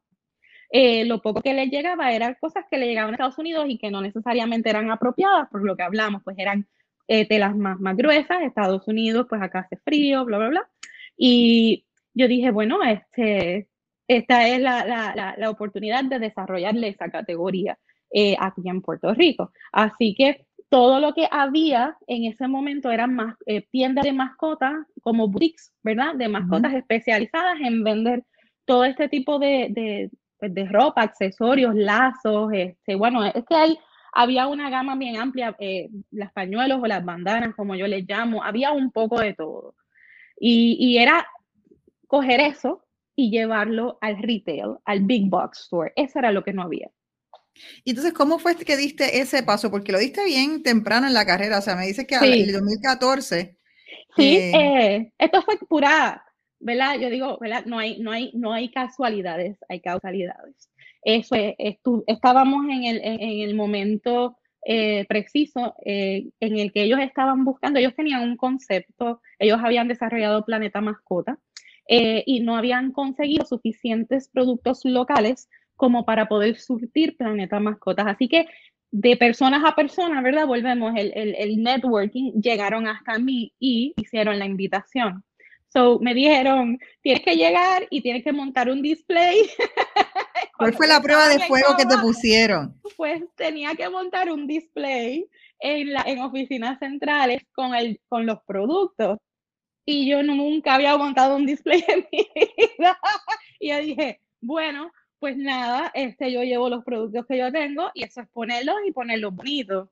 Eh, 0.70 1.06
lo 1.06 1.22
poco 1.22 1.42
que 1.42 1.54
les 1.54 1.70
llegaba 1.70 2.14
eran 2.14 2.38
cosas 2.40 2.66
que 2.70 2.78
le 2.78 2.86
llegaban 2.86 3.12
a 3.12 3.16
Estados 3.16 3.38
Unidos 3.40 3.66
y 3.68 3.78
que 3.78 3.92
no 3.92 4.00
necesariamente 4.00 4.70
eran 4.70 4.92
apropiadas, 4.92 5.50
por 5.50 5.64
lo 5.64 5.76
que 5.76 5.84
hablamos, 5.84 6.22
pues 6.24 6.38
eran 6.38 6.68
eh, 7.14 7.28
telas 7.28 7.58
más, 7.58 7.78
más 7.82 7.98
gruesas, 7.98 8.42
Estados 8.42 8.88
Unidos, 8.88 9.26
pues 9.28 9.42
acá 9.42 9.60
hace 9.60 9.76
frío, 9.84 10.24
bla, 10.24 10.38
bla, 10.38 10.48
bla. 10.48 10.70
Y 11.18 11.86
yo 12.14 12.30
dije, 12.30 12.52
bueno, 12.52 12.82
este, 12.84 13.68
esta 14.08 14.48
es 14.48 14.62
la, 14.62 14.86
la, 14.86 15.36
la, 15.38 15.50
oportunidad 15.50 16.06
de 16.06 16.20
desarrollarle 16.20 16.88
esa 16.88 17.10
categoría 17.10 17.78
eh, 18.12 18.38
aquí 18.40 18.62
en 18.64 18.82
Puerto 18.82 19.14
Rico. 19.14 19.52
Así 19.74 20.16
que 20.18 20.46
todo 20.70 21.02
lo 21.02 21.14
que 21.14 21.28
había 21.30 21.98
en 22.08 22.32
ese 22.32 22.48
momento 22.48 22.90
eran 22.90 23.14
más 23.14 23.36
eh, 23.46 23.68
tiendas 23.70 24.06
de 24.06 24.14
mascotas, 24.14 24.74
como 25.02 25.28
boutiques, 25.28 25.74
¿verdad? 25.84 26.16
De 26.16 26.30
mascotas 26.30 26.74
especializadas 26.74 27.60
en 27.60 27.84
vender 27.84 28.24
todo 28.64 28.86
este 28.86 29.10
tipo 29.10 29.38
de, 29.38 29.68
de, 29.72 30.10
pues, 30.40 30.54
de 30.54 30.66
ropa, 30.66 31.02
accesorios, 31.02 31.76
lazos, 31.76 32.54
este, 32.54 32.96
bueno, 32.96 33.26
es 33.26 33.44
que 33.46 33.56
hay 33.56 33.78
había 34.12 34.48
una 34.48 34.70
gama 34.70 34.96
bien 34.96 35.18
amplia, 35.18 35.56
eh, 35.60 35.90
las 36.12 36.32
pañuelos 36.34 36.80
o 36.82 36.88
las 36.88 37.04
bandanas, 37.04 37.56
como 37.56 37.76
yo 37.76 37.88
les 37.88 38.08
llamo, 38.08 38.44
había 38.44 38.72
un 38.72 38.92
poco 38.92 39.20
de 39.20 39.34
todo. 39.34 39.76
Y, 40.40 40.78
y, 40.80 40.98
era 40.98 41.28
coger 42.08 42.40
eso 42.40 42.84
y 43.16 43.30
llevarlo 43.30 43.98
al 44.02 44.22
retail, 44.22 44.78
al 44.86 45.02
big 45.02 45.30
box 45.30 45.62
store. 45.62 45.94
Eso 45.96 46.20
era 46.20 46.32
lo 46.32 46.44
que 46.44 46.54
no 46.54 46.64
había. 46.64 46.90
Y 47.84 47.92
entonces, 47.92 48.14
¿cómo 48.14 48.40
fue 48.40 48.56
que 48.56 48.78
diste 48.78 49.20
ese 49.20 49.44
paso? 49.44 49.70
Porque 49.70 49.92
lo 49.92 50.00
diste 50.00 50.24
bien 50.26 50.64
temprano 50.64 51.08
en 51.08 51.14
la 51.14 51.26
carrera, 51.26 51.60
o 51.60 51.62
sea, 51.62 51.76
me 51.76 51.88
dices 51.88 52.08
que 52.08 52.16
en 52.16 52.24
el 52.24 52.52
2014. 52.52 53.58
Sí, 54.16 54.38
eh, 54.38 54.52
eh, 54.54 55.14
esto 55.18 55.42
fue 55.44 55.58
pura, 55.58 56.24
¿verdad? 56.60 57.00
Yo 57.00 57.10
digo, 57.10 57.38
¿verdad? 57.40 57.66
No 57.66 57.80
hay, 57.80 58.00
no 58.00 58.12
hay, 58.12 58.32
no 58.34 58.54
hay 58.54 58.70
casualidades, 58.72 59.58
hay 59.70 59.80
causalidades. 59.82 60.71
Eso 61.04 61.36
es, 61.36 61.56
estábamos 62.08 62.66
en 62.70 62.84
el, 62.84 63.02
en 63.04 63.50
el 63.50 63.56
momento 63.56 64.38
eh, 64.66 65.06
preciso 65.10 65.76
eh, 65.84 66.30
en 66.40 66.60
el 66.60 66.72
que 66.72 66.84
ellos 66.84 67.00
estaban 67.00 67.44
buscando. 67.44 67.80
Ellos 67.80 67.96
tenían 67.96 68.24
un 68.24 68.38
concepto, 68.38 69.22
ellos 69.40 69.60
habían 69.64 69.88
desarrollado 69.88 70.46
Planeta 70.46 70.82
Mascota 70.82 71.40
y 71.88 72.40
no 72.40 72.56
habían 72.56 72.94
conseguido 72.94 73.46
suficientes 73.46 74.30
productos 74.30 74.86
locales 74.86 75.50
como 75.76 76.06
para 76.06 76.28
poder 76.30 76.58
surtir 76.58 77.18
Planeta 77.18 77.60
Mascotas. 77.60 78.06
Así 78.08 78.30
que 78.30 78.46
de 78.92 79.16
personas 79.18 79.64
a 79.66 79.74
personas, 79.74 80.22
¿verdad? 80.24 80.46
Volvemos, 80.46 80.94
el, 80.96 81.12
el, 81.16 81.34
el 81.36 81.64
networking, 81.64 82.34
llegaron 82.34 82.88
hasta 82.88 83.18
mí 83.18 83.54
y 83.60 83.94
hicieron 83.98 84.38
la 84.38 84.46
invitación. 84.46 85.24
So 85.70 86.00
me 86.00 86.14
dijeron, 86.14 86.78
tienes 87.02 87.24
que 87.24 87.36
llegar 87.36 87.88
y 87.90 88.02
tienes 88.02 88.24
que 88.24 88.34
montar 88.34 88.70
un 88.70 88.82
display. 88.82 89.38
¿Cuál 90.58 90.74
fue 90.74 90.88
la 90.88 91.02
prueba 91.02 91.28
de 91.28 91.40
fuego 91.40 91.76
que 91.78 91.86
te 91.86 91.98
pusieron? 91.98 92.80
Pues 92.96 93.24
tenía 93.36 93.76
que 93.76 93.90
montar 93.90 94.32
un 94.32 94.48
display 94.48 95.28
en, 95.60 95.94
la, 95.94 96.04
en 96.06 96.20
oficinas 96.20 96.80
centrales 96.80 97.42
con, 97.54 97.76
el, 97.76 98.00
con 98.08 98.26
los 98.26 98.42
productos. 98.44 99.18
Y 99.86 100.10
yo 100.10 100.22
nunca 100.24 100.76
había 100.76 100.96
montado 100.98 101.36
un 101.36 101.46
display 101.46 101.84
en 101.88 102.08
mi 102.12 102.28
vida. 102.36 103.00
Y 103.60 103.70
yo 103.70 103.80
dije, 103.80 104.20
bueno, 104.40 104.92
pues 105.20 105.38
nada, 105.38 105.92
este, 105.94 106.32
yo 106.32 106.44
llevo 106.44 106.70
los 106.70 106.84
productos 106.84 107.26
que 107.28 107.38
yo 107.38 107.52
tengo 107.52 107.92
y 107.94 108.04
eso 108.04 108.22
es 108.22 108.28
ponerlos 108.30 108.76
y 108.86 108.92
ponerlos 108.92 109.36
bonitos. 109.36 109.90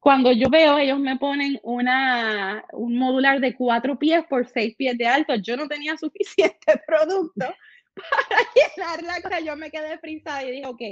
Cuando 0.00 0.30
yo 0.30 0.48
veo, 0.48 0.78
ellos 0.78 0.98
me 0.98 1.18
ponen 1.18 1.58
una, 1.62 2.64
un 2.72 2.96
modular 2.96 3.40
de 3.40 3.54
cuatro 3.54 3.98
pies 3.98 4.24
por 4.28 4.46
seis 4.46 4.74
pies 4.76 4.96
de 4.96 5.06
alto. 5.06 5.34
Yo 5.34 5.56
no 5.56 5.66
tenía 5.68 5.96
suficiente 5.98 6.80
producto 6.86 7.46
para 8.28 8.40
llenar 8.54 9.02
la 9.02 9.22
cosa. 9.22 9.40
Yo 9.40 9.56
me 9.56 9.70
quedé 9.70 9.98
frisada 9.98 10.44
y 10.44 10.50
dije, 10.52 10.66
ok, 10.66 10.82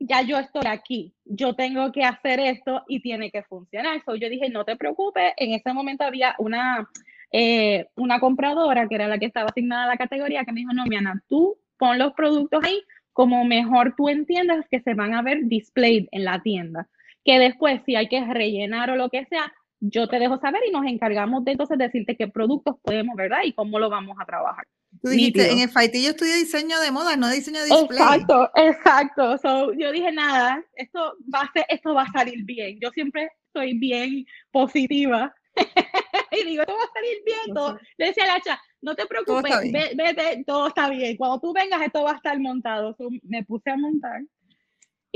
ya 0.00 0.22
yo 0.22 0.38
estoy 0.38 0.66
aquí. 0.66 1.14
Yo 1.24 1.54
tengo 1.54 1.92
que 1.92 2.04
hacer 2.04 2.40
esto 2.40 2.82
y 2.88 3.00
tiene 3.00 3.30
que 3.30 3.42
funcionar. 3.42 4.02
So, 4.04 4.16
yo 4.16 4.28
dije, 4.28 4.48
no 4.50 4.64
te 4.64 4.76
preocupes. 4.76 5.32
En 5.36 5.52
ese 5.52 5.72
momento 5.72 6.04
había 6.04 6.34
una, 6.38 6.88
eh, 7.32 7.86
una 7.96 8.20
compradora 8.20 8.88
que 8.88 8.94
era 8.94 9.08
la 9.08 9.18
que 9.18 9.26
estaba 9.26 9.50
asignada 9.50 9.84
a 9.84 9.88
la 9.88 9.96
categoría 9.96 10.44
que 10.44 10.52
me 10.52 10.60
dijo, 10.60 10.72
no, 10.72 10.84
Miana, 10.86 11.22
tú 11.28 11.58
pon 11.78 11.98
los 11.98 12.12
productos 12.14 12.64
ahí 12.64 12.82
como 13.12 13.44
mejor 13.44 13.94
tú 13.96 14.08
entiendas 14.08 14.66
que 14.70 14.80
se 14.80 14.94
van 14.94 15.14
a 15.14 15.22
ver 15.22 15.44
displayed 15.44 16.06
en 16.12 16.24
la 16.24 16.42
tienda 16.42 16.86
que 17.26 17.38
después 17.40 17.82
si 17.84 17.96
hay 17.96 18.08
que 18.08 18.24
rellenar 18.24 18.90
o 18.90 18.96
lo 18.96 19.10
que 19.10 19.26
sea, 19.26 19.52
yo 19.80 20.08
te 20.08 20.18
dejo 20.18 20.38
saber 20.38 20.62
y 20.66 20.70
nos 20.70 20.86
encargamos 20.86 21.44
de 21.44 21.52
entonces 21.52 21.76
decirte 21.76 22.16
qué 22.16 22.28
productos 22.28 22.76
podemos, 22.82 23.16
¿verdad? 23.16 23.40
Y 23.44 23.52
cómo 23.52 23.78
lo 23.78 23.90
vamos 23.90 24.16
a 24.18 24.24
trabajar. 24.24 24.64
Tú 25.02 25.08
dijiste, 25.08 25.50
en 25.50 25.60
el 25.60 25.68
Faitillo 25.68 26.10
estudié 26.10 26.36
diseño 26.36 26.80
de 26.80 26.90
moda, 26.90 27.16
no 27.16 27.28
diseño 27.30 27.60
de 27.60 27.66
display. 27.66 27.98
Exacto, 27.98 28.50
exacto. 28.54 29.38
So, 29.38 29.72
yo 29.72 29.92
dije, 29.92 30.12
nada, 30.12 30.64
esto 30.74 31.14
va, 31.32 31.40
a 31.40 31.52
ser, 31.52 31.66
esto 31.68 31.94
va 31.94 32.02
a 32.02 32.12
salir 32.12 32.44
bien. 32.44 32.78
Yo 32.80 32.90
siempre 32.90 33.30
soy 33.52 33.78
bien 33.78 34.26
positiva. 34.50 35.34
y 36.32 36.44
digo, 36.44 36.62
esto 36.62 36.74
va 36.74 36.84
a 36.84 36.92
salir 36.94 37.22
bien. 37.24 37.54
Todo. 37.54 37.78
Le 37.98 38.06
decía 38.06 38.24
a 38.24 38.26
Lacha, 38.34 38.60
no 38.82 38.94
te 38.94 39.06
preocupes, 39.06 39.52
vete, 39.72 40.44
todo 40.46 40.68
está 40.68 40.88
bien. 40.90 41.16
Cuando 41.16 41.40
tú 41.40 41.52
vengas, 41.52 41.82
esto 41.82 42.02
va 42.02 42.12
a 42.12 42.16
estar 42.16 42.38
montado. 42.38 42.96
me 43.22 43.44
puse 43.44 43.70
a 43.70 43.76
montar 43.76 44.22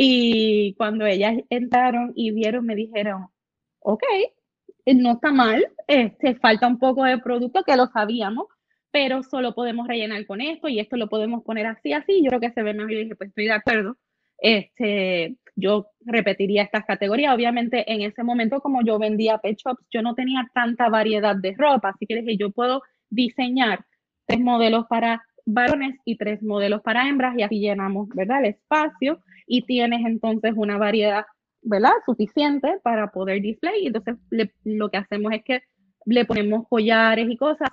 y 0.02 0.72
cuando 0.78 1.04
ellas 1.04 1.34
entraron 1.50 2.12
y 2.14 2.30
vieron, 2.30 2.64
me 2.64 2.74
dijeron, 2.74 3.26
ok, 3.80 4.02
no 4.86 5.12
está 5.12 5.30
mal, 5.30 5.62
este, 5.86 6.36
falta 6.36 6.66
un 6.66 6.78
poco 6.78 7.04
de 7.04 7.18
producto 7.18 7.62
que 7.64 7.76
lo 7.76 7.86
sabíamos, 7.88 8.46
pero 8.90 9.22
solo 9.22 9.54
podemos 9.54 9.86
rellenar 9.86 10.26
con 10.26 10.40
esto 10.40 10.68
y 10.68 10.80
esto 10.80 10.96
lo 10.96 11.08
podemos 11.08 11.44
poner 11.44 11.66
así, 11.66 11.92
así. 11.92 12.22
Yo 12.22 12.30
creo 12.30 12.40
que 12.40 12.52
se 12.52 12.62
ve 12.62 12.74
mejor 12.74 12.92
y 12.92 13.02
dije, 13.04 13.16
pues 13.16 13.28
estoy 13.28 13.44
de 13.44 13.52
acuerdo. 13.52 13.96
Este, 14.38 15.36
yo 15.56 15.86
repetiría 16.00 16.62
estas 16.62 16.84
categorías. 16.84 17.34
Obviamente, 17.34 17.90
en 17.92 18.02
ese 18.02 18.24
momento, 18.24 18.60
como 18.60 18.82
yo 18.84 18.98
vendía 18.98 19.38
pet 19.38 19.58
shops, 19.58 19.84
yo 19.90 20.02
no 20.02 20.14
tenía 20.14 20.48
tanta 20.54 20.88
variedad 20.88 21.36
de 21.36 21.54
ropa, 21.56 21.90
así 21.90 22.06
que 22.06 22.16
dije, 22.16 22.36
yo 22.36 22.50
puedo 22.50 22.82
diseñar 23.10 23.84
tres 24.26 24.40
modelos 24.40 24.86
para 24.88 25.22
varones 25.46 25.96
y 26.04 26.16
tres 26.16 26.42
modelos 26.42 26.82
para 26.82 27.08
hembras 27.08 27.36
y 27.36 27.42
así 27.42 27.60
llenamos, 27.60 28.08
¿verdad? 28.10 28.40
El 28.40 28.50
espacio 28.50 29.20
y 29.46 29.62
tienes 29.62 30.04
entonces 30.06 30.52
una 30.56 30.78
variedad, 30.78 31.24
¿verdad? 31.62 31.92
Suficiente 32.06 32.78
para 32.82 33.10
poder 33.10 33.42
display. 33.42 33.86
Entonces 33.86 34.16
lo 34.64 34.90
que 34.90 34.98
hacemos 34.98 35.32
es 35.32 35.42
que 35.44 35.62
le 36.06 36.24
ponemos 36.24 36.66
collares 36.68 37.28
y 37.28 37.36
cosas 37.36 37.68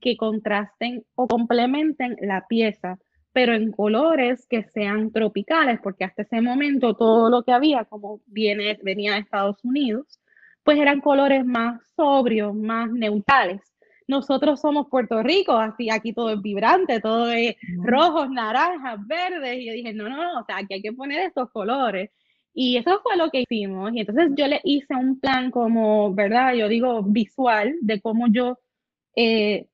que 0.00 0.16
contrasten 0.16 1.04
o 1.14 1.26
complementen 1.26 2.16
la 2.20 2.46
pieza, 2.48 2.98
pero 3.32 3.54
en 3.54 3.70
colores 3.70 4.46
que 4.48 4.64
sean 4.64 5.12
tropicales, 5.12 5.78
porque 5.82 6.04
hasta 6.04 6.22
ese 6.22 6.40
momento 6.40 6.94
todo 6.94 7.30
lo 7.30 7.42
que 7.42 7.52
había, 7.52 7.84
como 7.84 8.20
viene, 8.26 8.78
venía 8.82 9.14
de 9.14 9.20
Estados 9.20 9.64
Unidos, 9.64 10.20
pues 10.64 10.78
eran 10.78 11.00
colores 11.00 11.44
más 11.44 11.80
sobrios, 11.96 12.54
más 12.54 12.90
neutrales. 12.90 13.60
Nosotros 14.08 14.60
somos 14.60 14.88
Puerto 14.90 15.22
Rico, 15.22 15.52
así 15.52 15.88
aquí 15.90 16.12
todo 16.12 16.30
es 16.30 16.42
vibrante, 16.42 17.00
todo 17.00 17.30
es 17.30 17.54
rojos, 17.78 18.28
naranjas, 18.28 18.98
verdes. 19.06 19.58
Y 19.60 19.66
yo 19.66 19.72
dije, 19.72 19.92
no, 19.92 20.08
no, 20.08 20.16
no, 20.16 20.40
o 20.40 20.44
sea, 20.44 20.58
aquí 20.58 20.74
hay 20.74 20.82
que 20.82 20.92
poner 20.92 21.20
estos 21.20 21.50
colores. 21.52 22.10
Y 22.52 22.76
eso 22.76 23.00
fue 23.04 23.16
lo 23.16 23.30
que 23.30 23.42
hicimos. 23.42 23.92
Y 23.94 24.00
entonces 24.00 24.32
yo 24.34 24.48
le 24.48 24.60
hice 24.64 24.94
un 24.94 25.20
plan 25.20 25.52
como, 25.52 26.12
¿verdad? 26.12 26.54
Yo 26.54 26.68
digo 26.68 27.04
visual 27.04 27.76
de 27.82 28.00
cómo 28.00 28.26
yo 28.32 28.58
eh, 29.14 29.68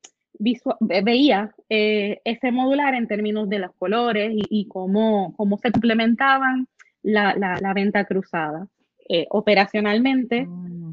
veía 0.79 1.51
eh, 1.69 2.21
ese 2.23 2.51
modular 2.51 2.93
en 2.95 3.07
términos 3.07 3.49
de 3.49 3.59
los 3.59 3.71
colores 3.75 4.31
y, 4.33 4.67
cómo, 4.67 5.33
cómo 5.35 5.57
se 5.57 5.71
complementaban 5.71 6.67
la, 7.03 7.35
la, 7.35 7.73
venta 7.73 8.05
cruzada. 8.05 8.67
Eh, 9.09 9.25
operacionalmente, 9.29 10.47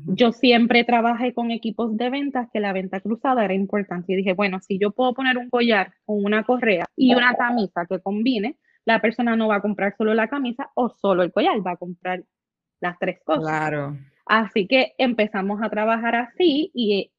yo 0.06 0.32
siempre 0.32 0.84
trabajé 0.84 1.34
con 1.34 1.50
equipos 1.50 1.96
de 1.96 2.10
ventas 2.10 2.48
que 2.52 2.60
la 2.60 2.72
venta 2.72 3.00
cruzada 3.00 3.44
era 3.44 3.54
importante. 3.54 4.12
Y 4.12 4.16
dije, 4.16 4.34
bueno, 4.34 4.60
si 4.60 4.78
yo 4.78 4.92
puedo 4.92 5.14
poner 5.14 5.36
un 5.38 5.50
collar 5.50 5.92
con 6.04 6.24
una 6.24 6.44
correa 6.44 6.86
y 6.96 7.14
una 7.14 7.34
camisa 7.34 7.86
que 7.86 8.00
combine, 8.00 8.56
la 8.84 9.00
persona 9.00 9.34
no 9.36 9.48
va 9.48 9.56
a 9.56 9.62
comprar 9.62 9.94
solo 9.96 10.14
la 10.14 10.28
camisa 10.28 10.70
o 10.74 10.90
solo 10.90 11.22
el 11.22 11.32
collar, 11.32 11.66
va 11.66 11.72
a 11.72 11.76
comprar 11.76 12.22
las 12.80 12.98
tres 12.98 13.18
cosas. 13.24 13.42
Claro. 13.42 13.96
Así 14.26 14.66
que 14.66 14.94
empezamos 14.98 15.60
a 15.62 15.70
trabajar 15.70 16.14
así 16.14 16.70
y 16.74 17.10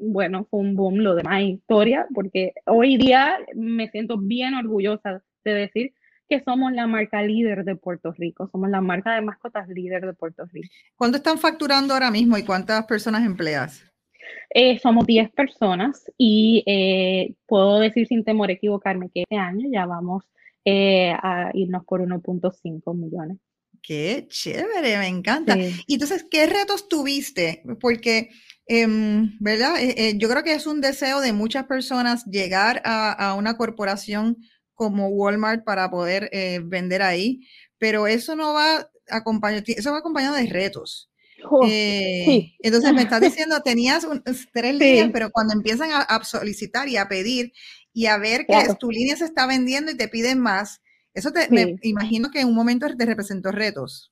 bueno, 0.00 0.46
fue 0.50 0.60
un 0.60 0.74
boom 0.74 0.98
lo 0.98 1.14
demás 1.14 1.42
historia, 1.42 2.06
porque 2.14 2.52
hoy 2.66 2.96
día 2.96 3.38
me 3.54 3.88
siento 3.90 4.18
bien 4.18 4.54
orgullosa 4.54 5.22
de 5.44 5.52
decir 5.54 5.94
que 6.28 6.42
somos 6.44 6.72
la 6.72 6.86
marca 6.86 7.22
líder 7.22 7.64
de 7.64 7.76
Puerto 7.76 8.12
Rico, 8.12 8.48
somos 8.50 8.70
la 8.70 8.80
marca 8.80 9.14
de 9.14 9.20
mascotas 9.20 9.68
líder 9.68 10.06
de 10.06 10.14
Puerto 10.14 10.44
Rico. 10.46 10.68
¿Cuánto 10.96 11.18
están 11.18 11.38
facturando 11.38 11.92
ahora 11.94 12.10
mismo 12.10 12.38
y 12.38 12.44
cuántas 12.44 12.86
personas 12.86 13.24
empleas? 13.24 13.84
Eh, 14.50 14.78
somos 14.78 15.06
10 15.06 15.30
personas 15.32 16.10
y 16.18 16.62
eh, 16.66 17.34
puedo 17.46 17.80
decir 17.80 18.06
sin 18.06 18.24
temor 18.24 18.50
a 18.50 18.52
equivocarme 18.52 19.10
que 19.12 19.22
este 19.22 19.36
año 19.36 19.68
ya 19.72 19.86
vamos 19.86 20.24
eh, 20.64 21.12
a 21.12 21.50
irnos 21.54 21.84
por 21.84 22.00
1.5 22.00 22.96
millones. 22.96 23.38
Qué 23.82 24.26
chévere, 24.28 24.96
me 24.98 25.08
encanta. 25.08 25.56
Y 25.58 25.94
entonces, 25.94 26.24
¿qué 26.30 26.46
retos 26.46 26.88
tuviste? 26.88 27.64
Porque, 27.80 28.30
em, 28.66 29.36
¿verdad? 29.40 29.74
yo 30.16 30.28
creo 30.28 30.42
que 30.42 30.54
es 30.54 30.66
un 30.66 30.80
deseo 30.80 31.20
de 31.20 31.32
muchas 31.32 31.66
personas 31.66 32.24
llegar 32.26 32.80
a, 32.84 33.12
a 33.12 33.34
una 33.34 33.56
corporación 33.56 34.38
como 34.74 35.08
Walmart 35.08 35.64
para 35.64 35.90
poder 35.90 36.28
eh, 36.32 36.60
vender 36.62 37.02
ahí, 37.02 37.46
pero 37.78 38.06
eso 38.06 38.34
no 38.34 38.52
va 38.52 38.88
acompañado, 39.08 39.62
eso 39.66 39.92
va 39.92 39.98
acompañado 39.98 40.34
de 40.34 40.46
retos. 40.46 41.08
Oh, 41.48 41.64
eh, 41.68 42.52
entonces 42.60 42.92
me 42.92 43.02
estás 43.02 43.20
diciendo, 43.20 43.60
tenías 43.62 44.06
tres 44.52 44.74
líneas, 44.74 45.10
pero 45.12 45.30
cuando 45.30 45.54
empiezan 45.54 45.90
a, 45.92 46.24
solicitar 46.24 46.88
y 46.88 46.96
a 46.96 47.08
pedir 47.08 47.52
y 47.92 48.06
a 48.06 48.16
ver 48.18 48.46
que 48.46 48.74
tu 48.78 48.90
línea 48.90 49.16
se 49.16 49.24
está 49.24 49.46
vendiendo 49.46 49.92
y 49.92 49.96
te 49.96 50.08
piden 50.08 50.40
más, 50.40 50.80
eso 51.14 51.30
te, 51.32 51.48
me 51.50 51.76
imagino 51.82 52.30
que 52.30 52.40
en 52.40 52.48
un 52.48 52.54
momento 52.54 52.86
te 52.96 53.06
representó 53.06 53.52
retos. 53.52 54.11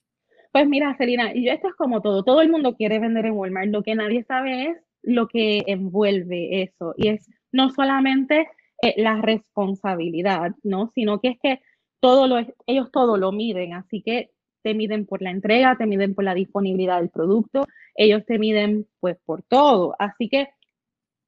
Pues 0.52 0.66
mira, 0.68 0.96
Celina, 0.96 1.32
yo 1.32 1.52
esto 1.52 1.68
es 1.68 1.74
como 1.74 2.02
todo, 2.02 2.24
todo 2.24 2.40
el 2.42 2.50
mundo 2.50 2.74
quiere 2.76 2.98
vender 2.98 3.26
en 3.26 3.34
Walmart, 3.34 3.68
lo 3.68 3.82
que 3.82 3.94
nadie 3.94 4.24
sabe 4.24 4.66
es 4.70 4.76
lo 5.02 5.28
que 5.28 5.62
envuelve 5.66 6.62
eso, 6.62 6.92
y 6.96 7.08
es 7.08 7.28
no 7.52 7.70
solamente 7.70 8.48
eh, 8.82 8.94
la 8.96 9.20
responsabilidad, 9.20 10.52
¿no? 10.64 10.90
Sino 10.94 11.20
que 11.20 11.28
es 11.28 11.38
que 11.40 11.60
todo 12.00 12.26
lo, 12.26 12.38
ellos 12.66 12.90
todo 12.90 13.16
lo 13.16 13.30
miden, 13.30 13.74
así 13.74 14.02
que 14.02 14.30
te 14.62 14.74
miden 14.74 15.06
por 15.06 15.22
la 15.22 15.30
entrega, 15.30 15.76
te 15.76 15.86
miden 15.86 16.14
por 16.14 16.24
la 16.24 16.34
disponibilidad 16.34 16.98
del 16.98 17.10
producto, 17.10 17.66
ellos 17.94 18.24
te 18.26 18.38
miden 18.38 18.86
pues 19.00 19.16
por 19.24 19.42
todo. 19.42 19.94
Así 19.98 20.28
que 20.28 20.48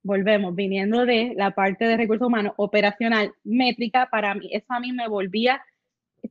volvemos, 0.03 0.55
viniendo 0.55 1.07
de 1.07 1.35
la 1.37 1.53
parte 1.53 1.85
de 1.85 1.97
recursos 1.97 2.27
humanos 2.27 2.55
operacional, 2.57 3.33
métrica, 3.45 4.09
para 4.11 4.35
mí, 4.35 4.49
eso 4.53 4.67
a 4.71 4.81
mí 4.81 4.93
me 4.93 5.09
volvía 5.09 5.63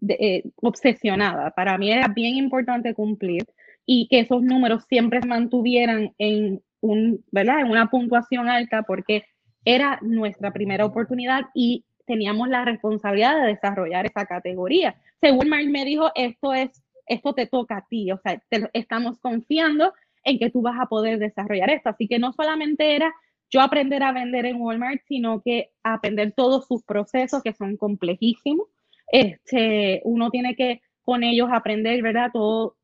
eh, 0.08 0.44
obsesionada. 0.58 1.52
Para 1.52 1.78
mí 1.78 1.92
era 1.92 2.08
bien 2.08 2.36
importante 2.36 2.94
cumplir 2.94 3.46
y 3.86 4.08
que 4.10 4.20
esos 4.20 4.42
números 4.42 4.86
siempre 4.88 5.22
mantuvieran 5.22 6.14
en, 6.18 6.62
un, 6.82 7.24
¿verdad? 7.32 7.62
en 7.62 7.72
una 7.72 7.90
puntuación 7.90 8.50
alta, 8.50 8.84
porque 8.84 9.26
era 9.66 10.00
nuestra 10.02 10.52
primera 10.52 10.86
oportunidad 10.86 11.46
y 11.54 11.86
teníamos 12.06 12.50
la 12.50 12.66
responsabilidad 12.66 13.42
de 13.42 13.48
desarrollar 13.48 14.06
esa 14.06 14.26
categoría. 14.26 14.96
Según 15.20 15.50
Mark 15.50 15.68
me 15.70 15.86
dijo, 15.86 16.12
esto 16.16 16.54
es 16.54 16.82
esto 17.12 17.34
te 17.34 17.46
toca 17.46 17.78
a 17.78 17.86
ti, 17.88 18.12
o 18.12 18.18
sea, 18.18 18.42
estamos 18.74 19.20
confiando 19.20 19.94
en 20.24 20.40
que 20.40 20.50
tú 20.50 20.62
vas 20.62 20.80
a 20.80 20.86
poder 20.86 21.20
desarrollar 21.20 21.70
esto. 21.70 21.90
Así 21.90 22.08
que 22.08 22.20
no 22.20 22.32
solamente 22.32 22.96
era 22.96 23.14
yo 23.50 23.60
aprender 23.60 24.02
a 24.04 24.14
vender 24.14 24.46
en 24.46 24.62
Walmart, 24.62 25.02
sino 25.08 25.42
que 25.42 25.72
aprender 25.84 26.32
todos 26.32 26.68
sus 26.68 26.84
procesos 26.84 27.44
que 27.44 27.54
son 27.54 27.76
complejísimos. 27.76 28.68
Este, 29.12 30.02
uno 30.06 30.30
tiene 30.30 30.56
que 30.56 30.82
con 31.04 31.24
ellos 31.24 31.50
aprender, 31.52 32.02
¿verdad? 32.02 32.32
Todo 32.34 32.78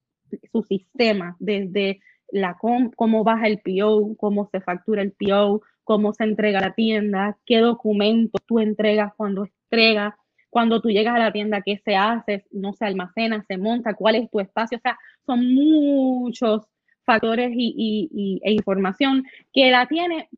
su 0.52 0.62
sistema, 0.64 1.36
desde 1.40 2.02
la 2.30 2.58
cómo 2.60 3.24
baja 3.24 3.48
el 3.48 3.60
PO, 3.60 4.16
cómo 4.18 4.50
se 4.52 4.60
factura 4.60 5.02
el 5.02 5.14
PO, 5.14 5.62
cómo 5.84 6.14
se 6.14 6.26
entrega 6.26 6.60
la 6.60 6.74
tienda, 6.74 7.38
qué 7.46 7.60
documentos 7.60 8.42
tú 8.46 8.60
entregas 8.60 9.14
cuando 9.16 9.46
entregas, 9.46 10.14
cuando 10.50 10.82
tú 10.82 10.90
llegas 10.90 11.16
a 11.16 11.20
la 11.20 11.32
tienda, 11.32 11.62
qué 11.62 11.78
se 11.78 11.96
hace, 11.96 12.46
no 12.52 12.74
se 12.74 12.86
almacena, 12.86 13.46
se 13.48 13.58
monta, 13.58 13.94
cuál 13.94 14.16
es 14.16 14.30
tu 14.30 14.42
espacio. 14.42 14.78
O 14.78 14.82
sea, 14.82 14.98
son 15.26 15.54
muchos 15.54 16.68
factores 17.06 17.52
y, 17.54 18.42
e 18.44 18.52
información 18.52 19.24
que 19.54 19.72
la 19.72 19.88
tiene 19.88 20.30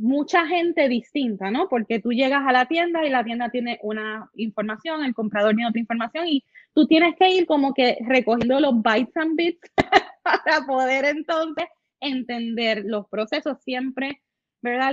mucha 0.00 0.46
gente 0.46 0.88
distinta, 0.88 1.50
¿no? 1.50 1.68
Porque 1.68 2.00
tú 2.00 2.12
llegas 2.12 2.42
a 2.46 2.52
la 2.52 2.66
tienda 2.66 3.06
y 3.06 3.10
la 3.10 3.24
tienda 3.24 3.50
tiene 3.50 3.78
una 3.82 4.30
información, 4.34 5.04
el 5.04 5.14
comprador 5.14 5.54
tiene 5.54 5.68
otra 5.68 5.80
información 5.80 6.28
y 6.28 6.44
tú 6.74 6.86
tienes 6.86 7.14
que 7.16 7.30
ir 7.30 7.46
como 7.46 7.74
que 7.74 7.98
recogiendo 8.06 8.60
los 8.60 8.82
bytes 8.82 9.16
and 9.16 9.36
bits 9.36 9.72
para 10.22 10.66
poder 10.66 11.04
entonces 11.04 11.66
entender 12.00 12.84
los 12.84 13.08
procesos 13.08 13.58
siempre, 13.62 14.22
¿verdad? 14.62 14.92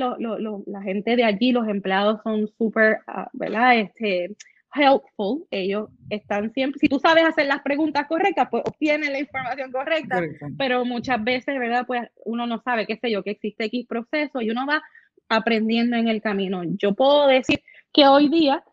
la 0.65 0.81
gente 0.81 1.15
de 1.15 1.23
allí, 1.23 1.51
los 1.51 1.67
empleados 1.67 2.21
son 2.23 2.47
súper, 2.57 2.99
ah, 3.07 3.29
¿verdad? 3.33 3.79
Este, 3.79 4.35
helpful, 4.75 5.45
ellos 5.51 5.89
están 6.09 6.51
siempre, 6.53 6.79
si 6.79 6.87
tú 6.87 6.99
sabes 6.99 7.23
hacer 7.23 7.45
las 7.45 7.61
preguntas 7.61 8.05
correctas, 8.07 8.47
pues 8.51 8.63
obtienes 8.65 9.09
la 9.09 9.19
información 9.19 9.71
correcta, 9.71 10.21
pero 10.57 10.85
muchas 10.85 11.23
veces, 11.23 11.57
¿verdad? 11.59 11.85
Pues 11.87 12.01
uno 12.25 12.45
no 12.45 12.61
sabe, 12.61 12.85
qué 12.85 12.97
sé 12.97 13.09
yo, 13.09 13.23
que 13.23 13.31
existe 13.31 13.65
X 13.65 13.87
proceso 13.87 14.41
y 14.41 14.49
uno 14.49 14.65
va 14.67 14.83
aprendiendo 15.29 15.95
en 15.95 16.07
el 16.07 16.21
camino. 16.21 16.61
Yo 16.77 16.93
puedo 16.93 17.27
decir 17.27 17.61
que 17.93 18.05
hoy 18.05 18.29
día, 18.29 18.63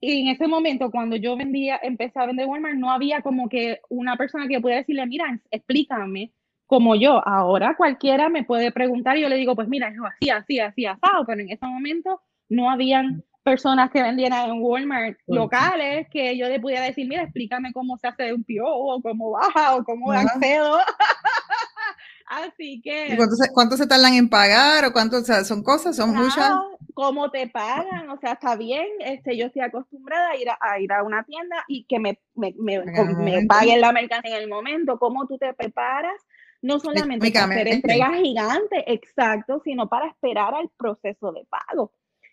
y 0.00 0.22
en 0.22 0.28
ese 0.28 0.46
momento 0.46 0.90
cuando 0.90 1.16
yo 1.16 1.36
vendía, 1.36 1.78
empecé 1.82 2.18
a 2.18 2.26
vender 2.26 2.46
Walmart, 2.46 2.76
no 2.76 2.90
había 2.90 3.22
como 3.22 3.48
que 3.48 3.80
una 3.88 4.16
persona 4.16 4.48
que 4.48 4.60
pudiera 4.60 4.80
decirle, 4.80 5.06
mira, 5.06 5.40
explícame 5.50 6.32
como 6.66 6.96
yo. 6.96 7.26
Ahora 7.26 7.76
cualquiera 7.76 8.28
me 8.28 8.44
puede 8.44 8.72
preguntar 8.72 9.16
y 9.16 9.22
yo 9.22 9.28
le 9.28 9.36
digo, 9.36 9.54
pues 9.54 9.68
mira, 9.68 9.88
es 9.88 9.96
así, 10.04 10.30
así, 10.30 10.60
así, 10.60 10.86
asado, 10.86 11.24
pero 11.26 11.40
en 11.40 11.50
ese 11.50 11.66
momento 11.66 12.20
no 12.48 12.70
habían 12.70 13.24
personas 13.46 13.92
que 13.92 14.02
vendieran 14.02 14.50
en 14.50 14.60
Walmart 14.60 15.16
locales 15.28 16.08
que 16.10 16.36
yo 16.36 16.48
le 16.48 16.58
pudiera 16.58 16.82
decir, 16.82 17.06
mira, 17.06 17.22
explícame 17.22 17.72
cómo 17.72 17.96
se 17.96 18.08
hace 18.08 18.32
un 18.32 18.42
PO 18.42 18.66
o 18.66 19.00
cómo 19.00 19.30
baja 19.30 19.76
o 19.76 19.84
cómo 19.84 20.10
accedo. 20.10 20.78
Así 22.26 22.80
que... 22.82 23.14
¿Y 23.14 23.16
cuánto 23.52 23.76
se, 23.76 23.86
tardan 23.86 24.14
en 24.14 24.28
pagar 24.28 24.84
o 24.84 24.92
cuánto, 24.92 25.22
son 25.22 25.62
cosas, 25.62 25.94
son 25.94 26.12
muchas? 26.12 26.50
¿Cómo 26.92 27.30
te 27.30 27.46
pagan? 27.46 28.10
O 28.10 28.18
sea, 28.18 28.32
está 28.32 28.56
bien, 28.56 28.88
este, 28.98 29.36
yo 29.36 29.46
estoy 29.46 29.62
acostumbrada 29.62 30.30
a 30.30 30.36
ir 30.36 30.48
a, 30.50 30.80
ir 30.80 30.92
a 30.92 31.04
una 31.04 31.22
tienda 31.22 31.64
y 31.68 31.84
que 31.84 32.00
me, 32.00 32.18
me, 32.34 32.52
me, 32.58 32.80
me 32.80 33.46
paguen 33.46 33.80
la 33.80 33.92
mercancía 33.92 34.38
en 34.38 34.42
el 34.42 34.48
momento. 34.48 34.98
¿Cómo 34.98 35.28
tú 35.28 35.38
te 35.38 35.54
preparas? 35.54 36.20
No 36.62 36.80
solamente 36.80 37.30
para 37.30 37.44
hacer 37.44 37.68
entregas 37.68 38.16
gigantes, 38.16 38.82
exacto, 38.88 39.62
sino 39.62 39.88
para 39.88 40.08
esperar 40.08 40.52
al 40.52 40.68
proceso 40.76 41.30
de 41.30 41.46
pago. 41.48 41.92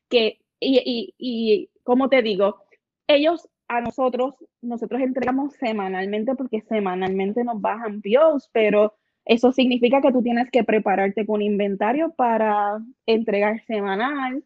Que 0.10 0.42
y, 0.63 1.69
como 1.84 2.10
te 2.10 2.21
digo, 2.21 2.63
ellos 3.08 3.49
a 3.67 3.82
nosotros, 3.82 4.36
nosotros 4.62 5.02
entregamos 5.02 5.54
semanalmente 5.54 6.36
porque 6.36 6.62
semanalmente 6.62 7.43
nos 7.43 7.60
bajan 7.60 8.02
POs, 8.02 8.49
pero 8.52 8.93
eso 9.26 9.52
significa 9.52 10.02
que 10.02 10.12
tú 10.12 10.21
tienes 10.21 10.49
que 10.52 10.63
prepararte 10.63 11.26
con 11.26 11.41
inventario 11.41 12.13
para 12.13 12.80
entregar 13.06 13.63
semanal 13.65 14.43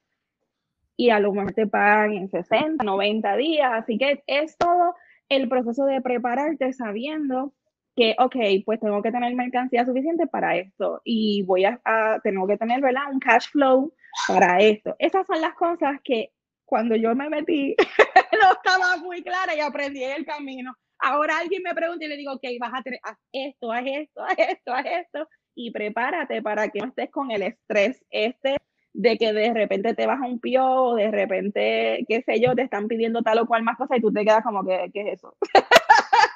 y 0.96 1.10
a 1.10 1.20
lo 1.20 1.34
mejor 1.34 1.54
te 1.54 1.68
pagan 1.68 2.14
en 2.14 2.30
60, 2.30 2.84
90 2.84 3.36
días. 3.38 3.72
Así 3.74 3.98
que 3.98 4.24
es 4.28 4.58
todo 4.58 4.96
el 5.30 5.50
proceso 5.50 5.86
de 5.86 6.02
prepararte 6.02 6.74
sabiendo 6.74 7.54
que, 7.96 8.16
ok, 8.20 8.36
pues 8.66 8.80
tengo 8.80 9.02
que 9.02 9.12
tener 9.12 9.34
mercancía 9.34 9.86
suficiente 9.86 10.28
para 10.28 10.56
esto 10.58 11.02
y 11.04 11.44
voy 11.44 11.66
a, 11.66 11.82
a 11.84 12.20
tengo 12.24 12.48
que 12.48 12.58
tener, 12.58 12.82
¿verdad? 12.82 13.12
Un 13.12 13.20
cash 13.20 13.50
flow 13.52 13.92
para 14.28 14.60
esto. 14.60 14.96
Esas 15.00 15.26
son 15.28 15.42
las 15.42 15.54
cosas 15.56 16.00
que 16.04 16.32
cuando 16.66 16.96
yo 16.96 17.16
me 17.16 17.30
metí 17.30 17.76
no 18.42 18.52
estaba 18.52 18.98
muy 18.98 19.24
clara 19.24 19.56
y 19.56 19.60
aprendí 19.60 20.04
en 20.04 20.12
el 20.12 20.26
camino. 20.26 20.76
Ahora 21.00 21.38
alguien 21.40 21.62
me 21.64 21.76
pregunta 21.76 22.06
y 22.06 22.08
le 22.08 22.18
digo, 22.18 22.34
ok, 22.34 22.44
vas 22.60 22.74
a 22.74 22.82
tener 22.82 23.00
esto, 23.32 23.72
haz 23.72 23.84
esto, 23.86 24.24
haz 24.24 24.36
esto, 24.38 24.74
haz 24.74 24.86
esto, 24.86 25.30
y 25.56 25.72
prepárate 25.72 26.42
para 26.42 26.70
que 26.70 26.80
no 26.80 26.88
estés 26.88 27.12
con 27.12 27.32
el 27.32 27.44
estrés 27.44 28.04
este 28.10 28.58
de 28.94 29.16
que 29.18 29.32
de 29.32 29.54
repente 29.54 29.94
te 29.94 30.08
baja 30.08 30.26
un 30.26 30.40
pio, 30.40 30.96
de 30.96 31.12
repente, 31.12 32.04
qué 32.08 32.24
sé 32.24 32.40
yo, 32.42 32.56
te 32.56 32.64
están 32.64 32.88
pidiendo 32.88 33.22
tal 33.22 33.38
o 33.40 33.46
cual 33.46 33.62
más 33.62 33.78
cosa 33.78 33.96
y 33.96 34.02
tú 34.02 34.12
te 34.12 34.26
quedas 34.26 34.44
como 34.44 34.66
que, 34.66 34.90
¿qué 34.92 35.02
es 35.02 35.08
eso? 35.20 35.38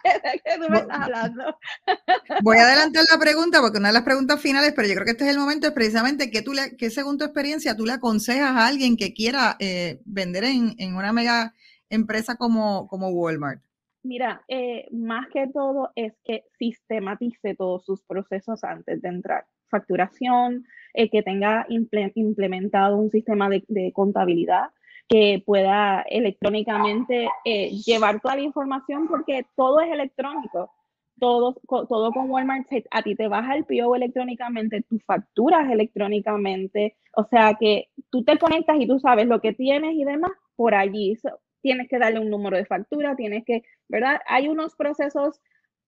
Voy 2.43 2.57
a 2.57 2.63
adelantar 2.63 3.03
la 3.11 3.19
pregunta 3.19 3.61
porque 3.61 3.77
una 3.77 3.89
de 3.89 3.93
las 3.93 4.03
preguntas 4.03 4.41
finales, 4.41 4.73
pero 4.75 4.87
yo 4.87 4.95
creo 4.95 5.05
que 5.05 5.11
este 5.11 5.25
es 5.25 5.31
el 5.31 5.39
momento, 5.39 5.67
es 5.67 5.73
precisamente 5.73 6.31
que 6.31 6.41
tú 6.41 6.53
le, 6.53 6.75
que 6.77 6.89
según 6.89 7.17
tu 7.17 7.25
experiencia 7.25 7.75
tú 7.75 7.85
le 7.85 7.93
aconsejas 7.93 8.51
a 8.51 8.67
alguien 8.67 8.97
que 8.97 9.13
quiera 9.13 9.55
eh, 9.59 10.01
vender 10.05 10.43
en, 10.45 10.95
una 10.95 11.13
mega 11.13 11.53
empresa 11.89 12.35
como, 12.35 12.87
como 12.87 13.09
Walmart. 13.09 13.61
Mira, 14.03 14.43
eh, 14.47 14.87
más 14.91 15.27
que 15.31 15.47
todo 15.47 15.91
es 15.95 16.13
que 16.23 16.45
sistematice 16.57 17.55
todos 17.55 17.85
sus 17.85 18.01
procesos 18.03 18.63
antes 18.63 19.01
de 19.01 19.09
entrar. 19.09 19.45
Facturación, 19.69 20.65
eh, 20.93 21.09
que 21.09 21.21
tenga 21.21 21.65
implementado 21.69 22.97
un 22.97 23.11
sistema 23.11 23.47
de, 23.47 23.63
de 23.67 23.91
contabilidad, 23.93 24.69
que 25.11 25.43
pueda 25.45 26.03
electrónicamente 26.03 27.27
eh, 27.43 27.71
llevar 27.85 28.21
toda 28.21 28.37
la 28.37 28.43
información 28.43 29.09
porque 29.09 29.45
todo 29.57 29.81
es 29.81 29.91
electrónico. 29.91 30.71
Todo, 31.19 31.53
todo 31.67 32.11
con 32.13 32.31
Walmart, 32.31 32.65
a 32.89 33.03
ti 33.03 33.13
te 33.13 33.27
baja 33.27 33.55
el 33.55 33.65
PO 33.65 33.95
electrónicamente, 33.95 34.83
tú 34.89 34.97
facturas 35.05 35.69
electrónicamente, 35.69 36.95
o 37.15 37.25
sea 37.25 37.57
que 37.59 37.89
tú 38.09 38.23
te 38.23 38.39
conectas 38.39 38.77
y 38.79 38.87
tú 38.87 38.97
sabes 38.97 39.27
lo 39.27 39.39
que 39.39 39.53
tienes 39.53 39.93
y 39.93 40.03
demás 40.03 40.31
por 40.55 40.73
allí. 40.73 41.15
tienes 41.61 41.89
que 41.89 41.99
darle 41.99 42.21
un 42.21 42.31
número 42.31 42.57
de 42.57 42.65
factura, 42.65 43.15
tienes 43.15 43.43
que, 43.45 43.63
¿verdad? 43.87 44.19
Hay 44.27 44.47
unos 44.47 44.75
procesos 44.75 45.41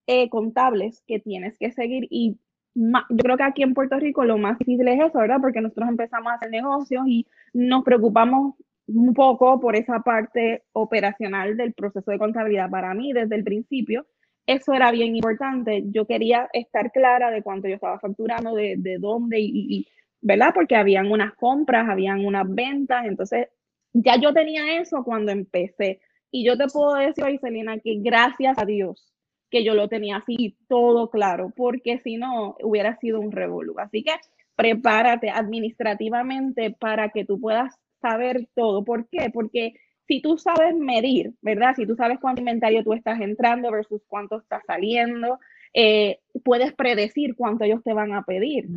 eh, 0.05 0.29
contables 0.29 1.01
que 1.07 1.19
tienes 1.19 1.57
que 1.57 1.71
seguir 1.71 2.07
y 2.12 2.38
yo 2.75 3.17
creo 3.17 3.38
que 3.38 3.43
aquí 3.43 3.63
en 3.63 3.73
Puerto 3.73 3.97
Rico 3.97 4.25
lo 4.25 4.38
más 4.38 4.59
difícil 4.59 4.88
es 4.88 4.99
eso, 4.99 5.17
¿verdad? 5.17 5.39
Porque 5.41 5.62
nosotros 5.62 5.89
empezamos 5.89 6.31
a 6.31 6.36
hacer 6.36 6.51
negocios 6.51 7.03
y 7.07 7.25
nos 7.53 7.83
preocupamos 7.83 8.55
un 8.88 9.13
poco 9.13 9.60
por 9.60 9.76
esa 9.76 10.00
parte 10.00 10.63
operacional 10.74 11.56
del 11.58 11.74
proceso 11.74 12.12
de 12.12 12.19
contabilidad. 12.19 12.69
Para 12.69 12.93
mí, 12.93 13.13
desde 13.13 13.36
el 13.36 13.43
principio, 13.43 14.06
eso 14.46 14.74
era 14.74 14.91
bien 14.91 15.15
importante. 15.15 15.84
Yo 15.88 16.06
quería 16.06 16.50
estar 16.54 16.91
clara 16.91 17.32
de 17.32 17.41
cuánto 17.41 17.67
yo 17.67 17.76
estaba 17.76 18.00
facturando, 18.00 18.56
de, 18.56 18.76
de 18.78 18.98
dónde 18.98 19.39
y, 19.39 19.88
¿verdad? 20.22 20.52
Porque 20.54 20.76
habían 20.76 21.12
unas 21.12 21.34
compras, 21.36 21.88
habían 21.89 22.26
unas 22.26 22.46
ventas, 22.48 23.06
entonces 23.06 23.48
ya 23.93 24.17
yo 24.17 24.34
tenía 24.34 24.80
eso 24.80 25.04
cuando 25.04 25.32
empecé. 25.32 26.02
Y 26.32 26.46
yo 26.46 26.58
te 26.58 26.67
puedo 26.67 26.96
decir, 26.96 27.39
Selena, 27.39 27.78
que 27.80 28.00
gracias 28.00 28.58
a 28.58 28.65
Dios 28.65 29.13
que 29.54 29.63
yo 29.63 29.76
lo 29.76 29.88
tenía 29.88 30.17
así 30.17 30.58
todo 30.67 31.12
claro, 31.12 31.54
porque 31.56 32.00
si 32.00 32.17
no, 32.17 32.56
hubiera 32.63 32.98
sido 32.98 33.19
un 33.19 33.32
revolú. 33.32 33.76
Así 33.78 34.04
que 34.04 34.13
prepárate 34.56 35.30
administrativamente 35.30 36.72
para 36.72 37.10
que 37.10 37.24
tú 37.24 37.39
puedas 37.39 37.76
saber 38.03 38.47
todo. 38.53 38.83
¿Por 38.83 39.07
qué? 39.07 39.31
Porque 39.33 39.73
si 40.07 40.21
tú 40.21 40.37
sabes 40.37 40.75
medir, 40.75 41.33
¿verdad? 41.41 41.73
Si 41.75 41.87
tú 41.87 41.95
sabes 41.95 42.19
cuánto 42.19 42.41
inventario 42.41 42.83
tú 42.83 42.93
estás 42.93 43.19
entrando 43.21 43.71
versus 43.71 44.03
cuánto 44.07 44.37
está 44.37 44.61
saliendo, 44.67 45.39
eh, 45.73 46.19
puedes 46.43 46.73
predecir 46.73 47.35
cuánto 47.35 47.63
ellos 47.63 47.81
te 47.83 47.93
van 47.93 48.13
a 48.13 48.23
pedir, 48.23 48.67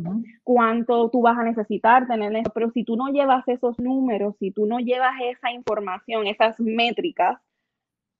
cuánto 0.43 1.09
tú 1.09 1.21
vas 1.21 1.37
a 1.37 1.43
necesitar 1.43 2.07
tener 2.07 2.35
eso. 2.35 2.51
Pero 2.53 2.71
si 2.71 2.83
tú 2.83 2.95
no 2.95 3.09
llevas 3.09 3.47
esos 3.47 3.77
números, 3.77 4.35
si 4.39 4.51
tú 4.51 4.65
no 4.65 4.79
llevas 4.79 5.13
esa 5.29 5.51
información, 5.51 6.25
esas 6.25 6.59
métricas, 6.59 7.37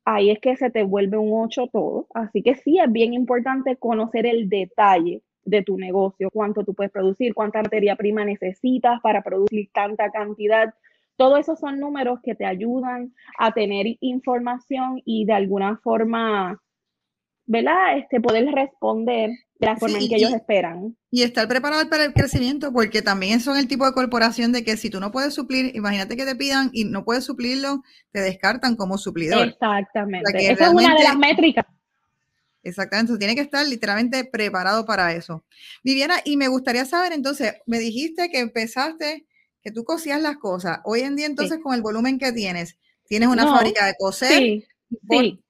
ahí 0.05 0.29
es 0.29 0.39
que 0.39 0.55
se 0.57 0.69
te 0.69 0.83
vuelve 0.83 1.17
un 1.17 1.31
8 1.33 1.69
todo. 1.71 2.07
Así 2.13 2.43
que 2.43 2.55
sí 2.55 2.77
es 2.79 2.91
bien 2.91 3.13
importante 3.13 3.77
conocer 3.77 4.25
el 4.25 4.49
detalle 4.49 5.23
de 5.43 5.63
tu 5.63 5.77
negocio, 5.77 6.29
cuánto 6.31 6.63
tú 6.65 6.73
puedes 6.73 6.91
producir, 6.91 7.33
cuánta 7.33 7.63
materia 7.63 7.95
prima 7.95 8.25
necesitas 8.25 8.99
para 9.01 9.23
producir 9.23 9.69
tanta 9.73 10.11
cantidad 10.11 10.73
todo 11.17 11.37
esos 11.37 11.59
son 11.59 11.79
números 11.79 12.19
que 12.23 12.35
te 12.35 12.45
ayudan 12.45 13.13
a 13.37 13.51
tener 13.51 13.85
información 13.99 15.01
y 15.03 15.25
de 15.25 15.33
alguna 15.33 15.77
forma, 15.83 16.61
¿verdad? 17.45 17.97
Este, 17.97 18.21
poder 18.21 18.45
responder 18.53 19.31
de 19.59 19.67
la 19.67 19.75
forma 19.75 19.97
en 19.97 20.07
que 20.07 20.15
ellos 20.15 20.33
esperan. 20.33 20.95
Y 21.09 21.23
estar 21.23 21.47
preparado 21.47 21.89
para 21.89 22.05
el 22.05 22.13
crecimiento, 22.13 22.71
porque 22.71 23.01
también 23.01 23.39
son 23.39 23.57
el 23.57 23.67
tipo 23.67 23.85
de 23.85 23.93
corporación 23.93 24.51
de 24.51 24.63
que 24.63 24.77
si 24.77 24.89
tú 24.89 24.99
no 24.99 25.11
puedes 25.11 25.33
suplir, 25.33 25.75
imagínate 25.75 26.15
que 26.15 26.25
te 26.25 26.35
pidan 26.35 26.69
y 26.71 26.85
no 26.85 27.03
puedes 27.03 27.25
suplirlo, 27.25 27.81
te 28.11 28.21
descartan 28.21 28.75
como 28.75 28.97
suplidor. 28.97 29.47
Exactamente. 29.47 30.51
Esa 30.51 30.67
es 30.67 30.73
una 30.73 30.95
de 30.95 31.03
las 31.03 31.17
métricas 31.17 31.65
Exactamente, 32.63 33.17
tiene 33.17 33.35
que 33.35 33.41
estar 33.41 33.65
literalmente 33.65 34.25
preparado 34.25 34.85
para 34.85 35.13
eso. 35.13 35.45
Viviana, 35.83 36.15
y 36.25 36.35
me 36.35 36.49
gustaría 36.49 36.83
saber 36.83 37.13
entonces, 37.13 37.53
me 37.65 37.79
dijiste 37.79 38.29
que 38.29 38.39
empezaste, 38.39 39.25
que 39.67 39.73
tú 39.73 39.83
cosías 39.83 40.21
las 40.21 40.37
cosas. 40.37 40.79
Hoy 40.85 41.01
en 41.01 41.17
día 41.17 41.25
entonces 41.25 41.59
con 41.61 41.75
el 41.75 41.81
volumen 41.81 42.17
que 42.17 42.31
tienes, 42.31 42.79
¿tienes 43.05 43.27
una 43.27 43.43
fábrica 43.43 43.85
de 43.85 43.95
coser? 43.99 44.29
Sí, 44.29 44.65
sí, 45.09 45.43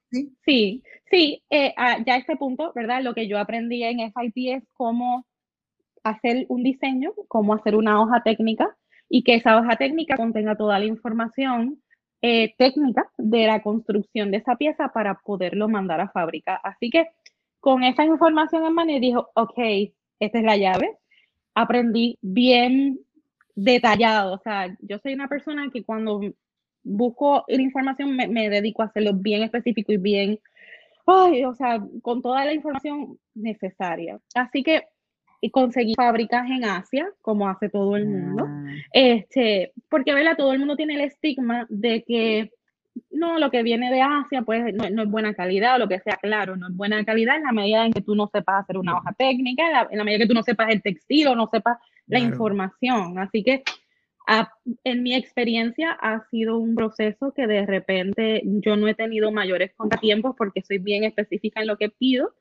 sí, 0.43 0.83
sí, 1.11 1.43
eh, 1.51 1.71
ah, 1.77 1.99
ya 2.03 2.15
a 2.15 2.17
este 2.17 2.35
punto, 2.35 2.71
¿verdad? 2.73 3.03
Lo 3.03 3.13
que 3.13 3.27
yo 3.27 3.37
aprendí 3.37 3.83
en 3.83 4.11
FIT 4.11 4.57
es 4.57 4.63
cómo 4.73 5.27
hacer 6.03 6.47
un 6.49 6.63
diseño, 6.63 7.13
cómo 7.27 7.53
hacer 7.53 7.75
una 7.75 8.01
hoja 8.01 8.23
técnica 8.23 8.75
y 9.07 9.23
que 9.23 9.35
esa 9.35 9.55
hoja 9.55 9.75
técnica 9.75 10.17
contenga 10.17 10.55
toda 10.55 10.79
la 10.79 10.85
información 10.85 11.79
eh, 12.23 12.55
técnica 12.57 13.11
de 13.19 13.45
la 13.45 13.61
construcción 13.61 14.31
de 14.31 14.37
esa 14.37 14.55
pieza 14.55 14.87
para 14.95 15.19
poderlo 15.19 15.69
mandar 15.69 16.01
a 16.01 16.09
fábrica. 16.09 16.55
Así 16.55 16.89
que 16.89 17.05
con 17.59 17.83
esa 17.83 18.03
información 18.03 18.65
en 18.65 18.73
mano, 18.73 18.99
dijo, 18.99 19.29
ok, 19.35 19.59
esta 20.19 20.39
es 20.39 20.43
la 20.43 20.57
llave. 20.57 20.97
Aprendí 21.53 22.17
bien 22.21 22.99
detallado. 23.57 24.33
O 24.33 24.39
sea, 24.39 24.75
yo 24.79 24.99
soy 24.99 25.13
una 25.13 25.27
persona 25.27 25.69
que 25.73 25.83
cuando 25.83 26.21
busco 26.83 27.43
la 27.47 27.61
información 27.61 28.15
me, 28.15 28.27
me 28.27 28.49
dedico 28.49 28.81
a 28.81 28.85
hacerlo 28.85 29.13
bien 29.13 29.43
específico 29.43 29.91
y 29.91 29.97
bien, 29.97 30.39
ay, 31.05 31.43
o 31.43 31.53
sea, 31.53 31.83
con 32.01 32.21
toda 32.21 32.45
la 32.45 32.53
información 32.53 33.17
necesaria. 33.33 34.19
Así 34.33 34.63
que 34.63 34.83
y 35.39 35.51
conseguí 35.51 35.93
fábricas 35.95 36.49
en 36.49 36.65
Asia, 36.65 37.07
como 37.21 37.47
hace 37.47 37.69
todo 37.69 37.95
el 37.95 38.07
mundo. 38.07 38.45
Ah. 38.47 38.65
Este, 38.91 39.71
porque, 39.89 40.13
¿verdad? 40.13 40.35
Todo 40.35 40.53
el 40.53 40.59
mundo 40.59 40.75
tiene 40.75 40.95
el 40.95 41.01
estigma 41.01 41.67
de 41.69 42.03
que 42.03 42.51
no, 43.11 43.37
lo 43.37 43.51
que 43.51 43.61
viene 43.61 43.91
de 43.91 44.01
Asia, 44.01 44.41
pues 44.41 44.73
no, 44.73 45.03
es 45.03 45.09
buena 45.09 45.33
calidad 45.35 45.75
o 45.75 45.79
lo 45.79 45.87
que 45.87 45.99
sea, 45.99 46.17
claro, 46.17 46.55
no 46.55 46.67
es 46.67 46.75
buena 46.75 47.03
calidad 47.05 47.35
en 47.35 47.43
la 47.43 47.51
medida 47.51 47.85
en 47.85 47.93
que 47.93 48.01
tú 48.01 48.15
no 48.15 48.27
sepas 48.27 48.63
hacer 48.63 48.77
una 48.77 48.97
hoja 48.97 49.13
técnica, 49.13 49.87
en 49.91 49.97
la, 49.97 50.03
medida 50.03 50.19
que 50.19 50.27
tú 50.27 50.33
no 50.33 50.41
sepas 50.41 50.71
el 50.71 50.81
textil 50.81 51.27
o 51.27 51.35
no 51.35 51.47
sepas 51.51 51.77
la 52.07 52.19
información. 52.19 53.19
Así 53.19 53.43
que 53.43 53.63
en 54.83 55.03
mi 55.03 55.15
experiencia 55.15 55.91
ha 55.91 56.27
sido 56.29 56.57
un 56.57 56.75
proceso 56.75 57.33
que 57.33 57.47
de 57.47 57.65
repente 57.65 58.41
yo 58.43 58.75
no 58.75 58.87
he 58.87 58.95
tenido 58.95 59.31
mayores 59.31 59.73
contratiempos 59.75 60.35
porque 60.37 60.61
soy 60.61 60.79
bien 60.79 61.03
específica 61.03 61.61
en 61.61 61.67
lo 61.67 61.77
que 61.77 61.89
pido. 61.89 62.33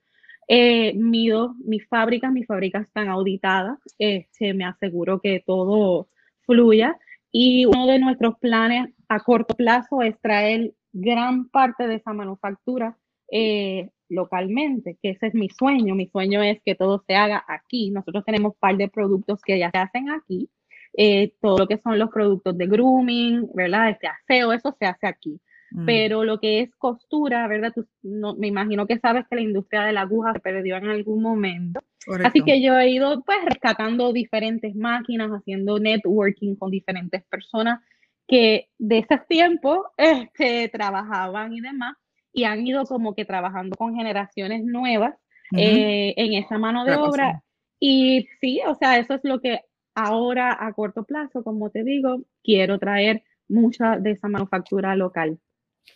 Eh, 0.48 0.94
mido 0.94 1.54
mis 1.64 1.86
fábricas, 1.88 2.32
mis 2.32 2.46
fábricas 2.46 2.86
están 2.86 3.08
auditadas, 3.08 3.78
este, 3.98 4.54
me 4.54 4.64
aseguro 4.64 5.20
que 5.20 5.42
todo 5.44 6.08
fluya. 6.42 6.96
Y 7.32 7.66
uno 7.66 7.86
de 7.86 7.98
nuestros 7.98 8.38
planes 8.38 8.90
a 9.08 9.20
corto 9.20 9.54
plazo 9.54 10.02
es 10.02 10.18
traer 10.20 10.72
gran 10.92 11.48
parte 11.48 11.86
de 11.86 11.96
esa 11.96 12.12
manufactura 12.12 12.96
eh, 13.30 13.90
localmente, 14.08 14.98
que 15.02 15.10
ese 15.10 15.28
es 15.28 15.34
mi 15.34 15.48
sueño. 15.48 15.94
Mi 15.94 16.08
sueño 16.08 16.42
es 16.42 16.60
que 16.64 16.74
todo 16.74 17.02
se 17.06 17.14
haga 17.14 17.44
aquí. 17.48 17.90
Nosotros 17.90 18.24
tenemos 18.24 18.52
un 18.52 18.58
par 18.58 18.76
de 18.76 18.88
productos 18.88 19.40
que 19.42 19.58
ya 19.58 19.70
se 19.70 19.78
hacen 19.78 20.10
aquí. 20.10 20.48
Eh, 20.96 21.34
todo 21.40 21.58
lo 21.58 21.66
que 21.66 21.78
son 21.78 21.98
los 21.98 22.10
productos 22.10 22.56
de 22.56 22.66
grooming, 22.66 23.50
¿verdad? 23.54 23.90
Este 23.90 24.06
aseo, 24.06 24.52
eso 24.52 24.74
se 24.78 24.86
hace 24.86 25.06
aquí. 25.06 25.40
Mm. 25.72 25.84
Pero 25.84 26.24
lo 26.24 26.40
que 26.40 26.60
es 26.60 26.74
costura, 26.76 27.46
¿verdad? 27.48 27.72
no, 28.02 28.34
me 28.36 28.46
imagino 28.46 28.86
que 28.86 28.98
sabes 28.98 29.26
que 29.28 29.36
la 29.36 29.42
industria 29.42 29.82
de 29.82 29.92
la 29.92 30.02
aguja 30.02 30.32
se 30.32 30.40
perdió 30.40 30.76
en 30.76 30.86
algún 30.86 31.22
momento. 31.22 31.80
Así 32.24 32.42
que 32.42 32.62
yo 32.62 32.78
he 32.78 32.90
ido 32.90 33.22
pues 33.24 33.38
rescatando 33.44 34.12
diferentes 34.12 34.76
máquinas, 34.76 35.30
haciendo 35.30 35.78
networking 35.80 36.54
con 36.54 36.70
diferentes 36.70 37.24
personas 37.24 37.80
que 38.28 38.68
de 38.78 38.98
ese 38.98 39.18
tiempo 39.28 39.86
este, 39.96 40.68
trabajaban 40.68 41.52
y 41.52 41.60
demás, 41.60 41.96
y 42.36 42.44
han 42.44 42.66
ido 42.66 42.84
como 42.84 43.14
que 43.14 43.24
trabajando 43.24 43.76
con 43.76 43.96
generaciones 43.96 44.62
nuevas 44.62 45.14
eh, 45.56 46.12
en 46.16 46.34
esa 46.34 46.58
mano 46.58 46.84
de 46.84 46.94
obra. 46.94 47.42
Y 47.80 48.28
sí, 48.40 48.60
o 48.68 48.74
sea, 48.74 48.98
eso 48.98 49.14
es 49.14 49.20
lo 49.24 49.40
que 49.40 49.60
ahora 49.94 50.54
a 50.60 50.72
corto 50.74 51.04
plazo, 51.04 51.42
como 51.42 51.70
te 51.70 51.82
digo, 51.82 52.20
quiero 52.44 52.78
traer 52.78 53.22
mucha 53.48 53.96
de 53.96 54.10
esa 54.12 54.28
manufactura 54.28 54.94
local. 54.96 55.38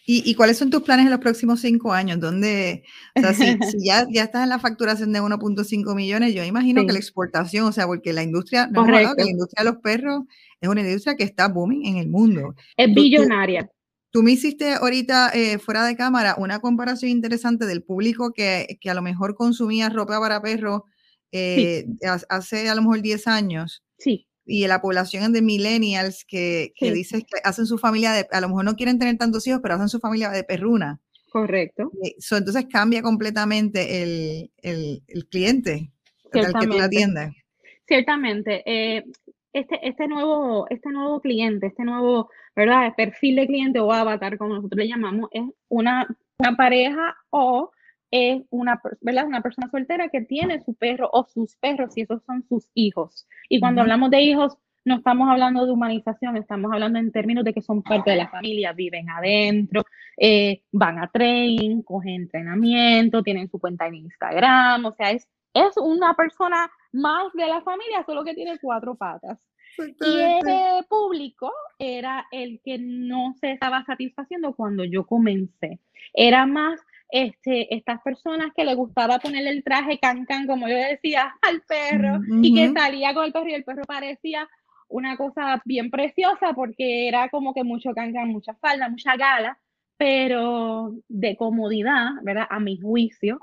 ¿Y, 0.06 0.34
cuáles 0.34 0.56
son 0.56 0.70
tus 0.70 0.82
planes 0.82 1.04
en 1.04 1.10
los 1.10 1.20
próximos 1.20 1.60
cinco 1.60 1.92
años? 1.92 2.18
¿Dónde, 2.18 2.84
o 3.14 3.20
sea, 3.20 3.34
si, 3.34 3.44
ya, 3.84 4.06
ya 4.10 4.24
estás 4.24 4.42
en 4.42 4.48
la 4.48 4.58
facturación 4.58 5.12
de 5.12 5.20
1.5 5.20 5.94
millones, 5.94 6.34
yo 6.34 6.42
imagino 6.42 6.86
que 6.86 6.92
la 6.92 6.98
exportación, 6.98 7.66
o 7.66 7.72
sea, 7.72 7.86
porque 7.86 8.12
la 8.12 8.22
industria, 8.22 8.66
no 8.68 8.84
que 8.84 8.92
la 8.92 9.30
industria 9.30 9.62
de 9.62 9.70
los 9.70 9.80
perros 9.82 10.22
es 10.60 10.68
una 10.68 10.80
industria 10.80 11.16
que 11.16 11.24
está 11.24 11.48
booming 11.48 11.86
en 11.86 11.96
el 11.98 12.08
mundo. 12.08 12.54
Es 12.76 12.92
billonaria. 12.92 13.70
Tú, 14.10 14.22
me 14.22 14.32
hiciste 14.32 14.74
ahorita 14.74 15.30
eh, 15.34 15.58
fuera 15.58 15.84
de 15.84 15.96
cámara 15.96 16.34
una 16.38 16.60
comparación 16.60 17.10
interesante 17.10 17.66
del 17.66 17.82
público 17.82 18.32
que, 18.32 18.78
que 18.80 18.90
a 18.90 18.94
lo 18.94 19.02
mejor 19.02 19.34
consumía 19.34 19.88
ropa 19.88 20.18
para 20.20 20.42
perros 20.42 20.82
eh, 21.32 21.86
hace 22.28 22.68
a 22.68 22.74
lo 22.74 22.82
mejor 22.82 23.02
10 23.02 23.26
años. 23.28 23.84
Sí 23.98 24.26
y 24.50 24.66
la 24.66 24.80
población 24.80 25.32
de 25.32 25.42
millennials 25.42 26.24
que, 26.24 26.72
que 26.74 26.92
dices 26.92 27.22
que 27.22 27.40
hacen 27.44 27.66
su 27.66 27.78
familia 27.78 28.12
de, 28.12 28.26
a 28.32 28.40
lo 28.40 28.48
mejor 28.48 28.64
no 28.64 28.74
quieren 28.74 28.98
tener 28.98 29.16
tantos 29.16 29.46
hijos, 29.46 29.60
pero 29.62 29.74
hacen 29.74 29.88
su 29.88 30.00
familia 30.00 30.30
de 30.30 30.42
perruna. 30.42 31.00
Correcto. 31.30 31.92
Eh, 32.02 32.16
entonces 32.32 32.66
cambia 32.70 33.00
completamente 33.00 34.02
el, 34.02 34.50
el, 34.62 35.02
el 35.06 35.26
cliente 35.28 35.92
al 36.32 36.52
que 36.52 36.66
tú 36.66 36.72
la 36.72 36.84
atiendes. 36.84 37.30
Ciertamente. 37.86 38.62
Eh, 38.66 39.04
este, 39.52 39.88
este, 39.88 40.08
nuevo, 40.08 40.66
este 40.70 40.90
nuevo 40.90 41.20
cliente, 41.20 41.66
este 41.66 41.84
nuevo 41.84 42.30
¿verdad? 42.54 42.94
perfil 42.96 43.36
de 43.36 43.46
cliente 43.46 43.80
o 43.80 43.92
avatar, 43.92 44.38
como 44.38 44.54
nosotros 44.54 44.78
le 44.78 44.88
llamamos, 44.88 45.28
es 45.32 45.42
una, 45.68 46.06
una 46.38 46.56
pareja 46.56 47.16
o 47.30 47.70
es 48.10 48.42
una, 48.50 48.80
¿verdad? 49.00 49.26
una 49.26 49.40
persona 49.40 49.70
soltera 49.70 50.08
que 50.08 50.22
tiene 50.22 50.60
su 50.60 50.74
perro 50.74 51.08
o 51.12 51.24
sus 51.24 51.56
perros 51.56 51.96
y 51.96 52.02
esos 52.02 52.22
son 52.24 52.44
sus 52.48 52.70
hijos. 52.74 53.26
Y 53.48 53.60
cuando 53.60 53.82
hablamos 53.82 54.10
de 54.10 54.20
hijos, 54.22 54.56
no 54.84 54.96
estamos 54.96 55.28
hablando 55.28 55.66
de 55.66 55.72
humanización, 55.72 56.36
estamos 56.36 56.72
hablando 56.72 56.98
en 56.98 57.12
términos 57.12 57.44
de 57.44 57.52
que 57.52 57.62
son 57.62 57.82
parte 57.82 58.10
de 58.10 58.16
la 58.16 58.28
familia, 58.28 58.72
viven 58.72 59.10
adentro, 59.10 59.84
eh, 60.16 60.62
van 60.72 60.98
a 60.98 61.08
training, 61.08 61.82
cogen 61.82 62.22
entrenamiento, 62.22 63.22
tienen 63.22 63.48
su 63.48 63.58
cuenta 63.58 63.86
en 63.86 63.96
Instagram, 63.96 64.86
o 64.86 64.92
sea, 64.92 65.10
es, 65.10 65.28
es 65.54 65.76
una 65.76 66.14
persona 66.14 66.70
más 66.92 67.32
de 67.34 67.46
la 67.46 67.60
familia, 67.62 68.04
solo 68.04 68.24
que 68.24 68.34
tiene 68.34 68.58
cuatro 68.58 68.94
patas. 68.94 69.38
Y 69.78 70.20
ese 70.20 70.84
público 70.88 71.52
era 71.78 72.26
el 72.32 72.60
que 72.64 72.78
no 72.78 73.34
se 73.40 73.52
estaba 73.52 73.84
satisfaciendo 73.84 74.54
cuando 74.54 74.84
yo 74.84 75.06
comencé. 75.06 75.78
Era 76.12 76.44
más 76.44 76.80
este, 77.10 77.74
estas 77.74 78.00
personas 78.02 78.52
que 78.54 78.64
le 78.64 78.74
gustaba 78.74 79.18
ponerle 79.18 79.50
el 79.50 79.64
traje 79.64 79.98
cancan, 79.98 80.46
como 80.46 80.68
yo 80.68 80.76
decía, 80.76 81.34
al 81.42 81.62
perro 81.62 82.20
y 82.42 82.54
que 82.54 82.72
salía 82.72 83.14
con 83.14 83.24
el 83.24 83.32
perro 83.32 83.48
y 83.48 83.54
el 83.54 83.64
perro 83.64 83.84
parecía 83.84 84.48
una 84.88 85.16
cosa 85.16 85.62
bien 85.64 85.90
preciosa 85.90 86.52
porque 86.54 87.08
era 87.08 87.28
como 87.28 87.54
que 87.54 87.64
mucho 87.64 87.92
cancan, 87.94 88.28
mucha 88.28 88.54
falda, 88.54 88.88
mucha 88.88 89.16
gala, 89.16 89.58
pero 89.96 90.94
de 91.08 91.36
comodidad, 91.36 92.10
¿verdad? 92.22 92.46
A 92.50 92.58
mi 92.58 92.80
juicio, 92.80 93.40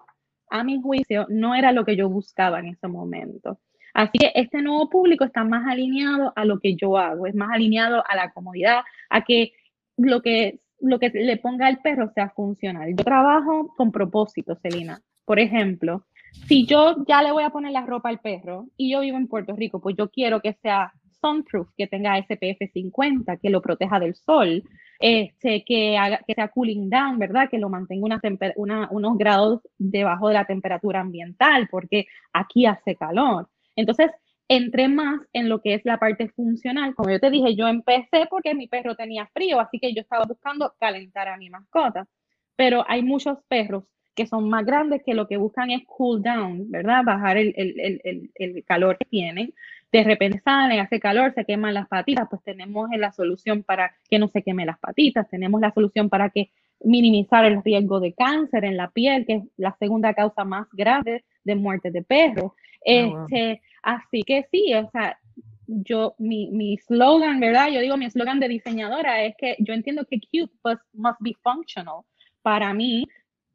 a 0.49 0.63
mi 0.63 0.81
juicio, 0.81 1.25
no 1.29 1.55
era 1.55 1.71
lo 1.71 1.85
que 1.85 1.95
yo 1.95 2.09
buscaba 2.09 2.59
en 2.59 2.67
ese 2.67 2.87
momento. 2.87 3.59
Así 3.93 4.19
que 4.19 4.31
este 4.35 4.61
nuevo 4.61 4.89
público 4.89 5.23
está 5.23 5.43
más 5.43 5.67
alineado 5.67 6.31
a 6.35 6.45
lo 6.45 6.59
que 6.59 6.75
yo 6.75 6.97
hago, 6.97 7.25
es 7.25 7.35
más 7.35 7.49
alineado 7.51 8.03
a 8.07 8.15
la 8.15 8.31
comodidad, 8.31 8.81
a 9.09 9.23
que 9.23 9.53
lo 9.97 10.21
que 10.21 10.59
lo 10.79 10.99
que 10.99 11.09
le 11.09 11.37
ponga 11.37 11.67
al 11.67 11.79
perro 11.79 12.11
sea 12.13 12.29
funcional. 12.29 12.93
Yo 12.95 13.03
trabajo 13.03 13.73
con 13.75 13.91
propósito, 13.91 14.55
Celina. 14.61 15.01
Por 15.25 15.39
ejemplo, 15.39 16.05
si 16.47 16.65
yo 16.65 17.03
ya 17.07 17.23
le 17.23 17.31
voy 17.31 17.43
a 17.43 17.49
poner 17.49 17.71
la 17.71 17.85
ropa 17.85 18.09
al 18.09 18.19
perro 18.19 18.67
y 18.77 18.91
yo 18.91 19.01
vivo 19.01 19.17
en 19.17 19.27
Puerto 19.27 19.55
Rico, 19.55 19.81
pues 19.81 19.95
yo 19.97 20.09
quiero 20.09 20.41
que 20.41 20.53
sea 20.61 20.93
sunproof, 21.19 21.69
que 21.75 21.87
tenga 21.87 22.17
SPF 22.17 22.71
50, 22.71 23.37
que 23.37 23.49
lo 23.49 23.61
proteja 23.61 23.99
del 23.99 24.15
sol, 24.15 24.63
este, 24.99 25.63
que, 25.63 25.97
haga, 25.97 26.21
que 26.25 26.33
sea 26.33 26.47
cooling 26.49 26.89
down, 26.89 27.19
¿verdad? 27.19 27.49
Que 27.49 27.57
lo 27.57 27.69
mantenga 27.69 28.19
unos 28.55 29.17
grados 29.17 29.61
debajo 29.77 30.27
de 30.27 30.33
la 30.33 30.45
temperatura 30.45 31.01
ambiental, 31.01 31.67
porque 31.69 32.07
aquí 32.33 32.65
hace 32.65 32.95
calor. 32.95 33.49
Entonces, 33.75 34.11
entré 34.47 34.87
más 34.87 35.21
en 35.33 35.49
lo 35.49 35.61
que 35.61 35.73
es 35.73 35.81
la 35.85 35.97
parte 35.97 36.29
funcional. 36.29 36.95
Como 36.95 37.11
yo 37.11 37.19
te 37.19 37.29
dije, 37.29 37.55
yo 37.55 37.67
empecé 37.67 38.27
porque 38.29 38.55
mi 38.55 38.67
perro 38.67 38.95
tenía 38.95 39.27
frío, 39.27 39.59
así 39.59 39.79
que 39.79 39.93
yo 39.93 40.01
estaba 40.01 40.25
buscando 40.25 40.73
calentar 40.79 41.27
a 41.27 41.37
mi 41.37 41.49
mascota. 41.49 42.07
Pero 42.55 42.83
hay 42.87 43.03
muchos 43.03 43.37
perros 43.47 43.83
que 44.15 44.25
son 44.25 44.49
más 44.49 44.65
grandes 44.65 45.03
que 45.05 45.13
lo 45.13 45.27
que 45.27 45.37
buscan 45.37 45.69
es 45.69 45.85
cool 45.85 46.23
down, 46.23 46.71
¿verdad? 46.71 47.03
Bajar 47.05 47.37
el, 47.37 47.53
el, 47.55 48.63
calor 48.65 48.97
que 48.97 49.05
tienen. 49.05 49.53
De 49.91 50.03
repente 50.03 50.41
salen, 50.43 50.79
hace 50.79 50.99
calor, 50.99 51.33
se 51.33 51.45
queman 51.45 51.73
las 51.73 51.87
patitas, 51.87 52.27
pues 52.29 52.43
tenemos 52.43 52.89
la 52.97 53.11
solución 53.11 53.63
para 53.63 53.95
que 54.09 54.19
no 54.19 54.27
se 54.27 54.43
quemen 54.43 54.67
las 54.67 54.79
patitas, 54.79 55.29
tenemos 55.29 55.61
la 55.61 55.71
solución 55.73 56.09
para 56.09 56.29
que 56.29 56.51
minimizar 56.81 57.45
el 57.45 57.63
riesgo 57.63 57.99
de 57.99 58.13
cáncer 58.13 58.65
en 58.65 58.77
la 58.77 58.91
piel, 58.91 59.25
que 59.25 59.33
es 59.35 59.43
la 59.55 59.75
segunda 59.79 60.13
causa 60.13 60.43
más 60.43 60.67
grave 60.73 61.23
de 61.43 61.55
muerte 61.55 61.91
de 61.91 62.03
perros. 62.03 62.51
Ah, 62.85 63.25
este, 63.25 63.61
Así 63.87 64.23
que 64.23 64.45
sí, 64.51 64.73
o 64.73 64.89
sea, 64.91 65.17
yo, 65.65 66.15
mi, 66.17 66.51
mi 66.51 66.77
slogan, 66.77 67.39
¿verdad? 67.39 67.69
Yo 67.69 67.79
digo, 67.79 67.95
mi 67.95 68.09
slogan 68.09 68.41
de 68.41 68.49
diseñadora 68.49 69.23
es 69.23 69.35
que 69.37 69.55
yo 69.59 69.73
entiendo 69.73 70.05
que 70.05 70.19
cute 70.19 70.51
must 70.91 71.21
be 71.21 71.33
functional. 71.41 72.01
Para 72.41 72.73
mí, 72.73 73.05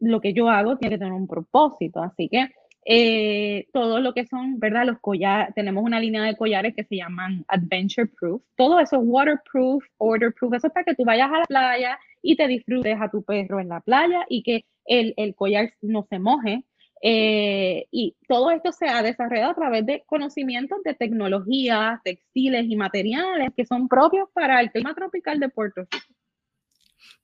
lo 0.00 0.22
que 0.22 0.32
yo 0.32 0.48
hago 0.48 0.78
tiene 0.78 0.94
que 0.94 0.98
tener 1.00 1.12
un 1.12 1.28
propósito. 1.28 2.02
Así 2.02 2.30
que 2.30 2.48
eh, 2.84 3.68
todo 3.72 4.00
lo 4.00 4.12
que 4.12 4.26
son, 4.26 4.58
¿verdad? 4.58 4.86
Los 4.86 4.98
collares, 5.00 5.54
tenemos 5.54 5.84
una 5.84 6.00
línea 6.00 6.22
de 6.24 6.36
collares 6.36 6.74
que 6.74 6.84
se 6.84 6.96
llaman 6.96 7.44
Adventure 7.48 8.08
Proof. 8.08 8.42
Todo 8.56 8.80
eso 8.80 8.96
es 8.96 9.02
waterproof, 9.04 9.84
orderproof. 9.98 10.54
Eso 10.54 10.66
es 10.66 10.72
para 10.72 10.84
que 10.84 10.94
tú 10.94 11.04
vayas 11.04 11.30
a 11.30 11.38
la 11.38 11.44
playa 11.44 11.98
y 12.22 12.36
te 12.36 12.46
disfrutes 12.48 13.00
a 13.00 13.10
tu 13.10 13.22
perro 13.22 13.60
en 13.60 13.68
la 13.68 13.80
playa 13.80 14.24
y 14.28 14.42
que 14.42 14.64
el, 14.84 15.14
el 15.16 15.34
collar 15.34 15.72
no 15.80 16.06
se 16.08 16.18
moje. 16.18 16.64
Eh, 17.04 17.86
y 17.90 18.14
todo 18.28 18.52
esto 18.52 18.70
se 18.70 18.86
ha 18.86 19.02
desarrollado 19.02 19.50
a 19.50 19.56
través 19.56 19.84
de 19.84 20.04
conocimientos 20.06 20.82
de 20.84 20.94
tecnologías, 20.94 22.00
textiles 22.04 22.66
y 22.68 22.76
materiales 22.76 23.50
que 23.56 23.66
son 23.66 23.88
propios 23.88 24.28
para 24.32 24.60
el 24.60 24.70
clima 24.70 24.94
tropical 24.94 25.40
de 25.40 25.48
Puerto 25.48 25.82
Rico. 25.82 26.21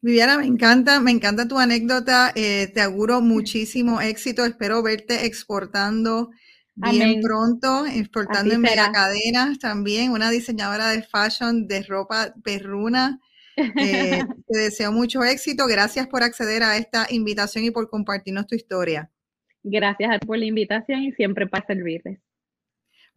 Viviana, 0.00 0.38
me 0.38 0.46
encanta, 0.46 1.00
me 1.00 1.10
encanta 1.10 1.48
tu 1.48 1.58
anécdota. 1.58 2.32
Eh, 2.34 2.70
te 2.72 2.80
auguro 2.80 3.20
muchísimo 3.20 4.00
éxito. 4.00 4.44
Espero 4.44 4.82
verte 4.82 5.26
exportando 5.26 6.30
bien 6.76 7.20
pronto, 7.20 7.84
exportando 7.86 8.54
en 8.54 8.62
cadenas 8.62 9.58
también. 9.58 10.12
Una 10.12 10.30
diseñadora 10.30 10.90
de 10.90 11.02
fashion 11.02 11.66
de 11.66 11.82
ropa 11.82 12.32
perruna. 12.44 13.20
Eh, 13.56 14.22
te 14.46 14.58
deseo 14.58 14.92
mucho 14.92 15.24
éxito. 15.24 15.66
Gracias 15.66 16.06
por 16.06 16.22
acceder 16.22 16.62
a 16.62 16.76
esta 16.76 17.06
invitación 17.10 17.64
y 17.64 17.70
por 17.70 17.90
compartirnos 17.90 18.46
tu 18.46 18.54
historia. 18.54 19.10
Gracias 19.64 20.18
por 20.20 20.38
la 20.38 20.44
invitación 20.44 21.02
y 21.02 21.12
siempre 21.12 21.46
para 21.46 21.66
servirles. 21.66 22.20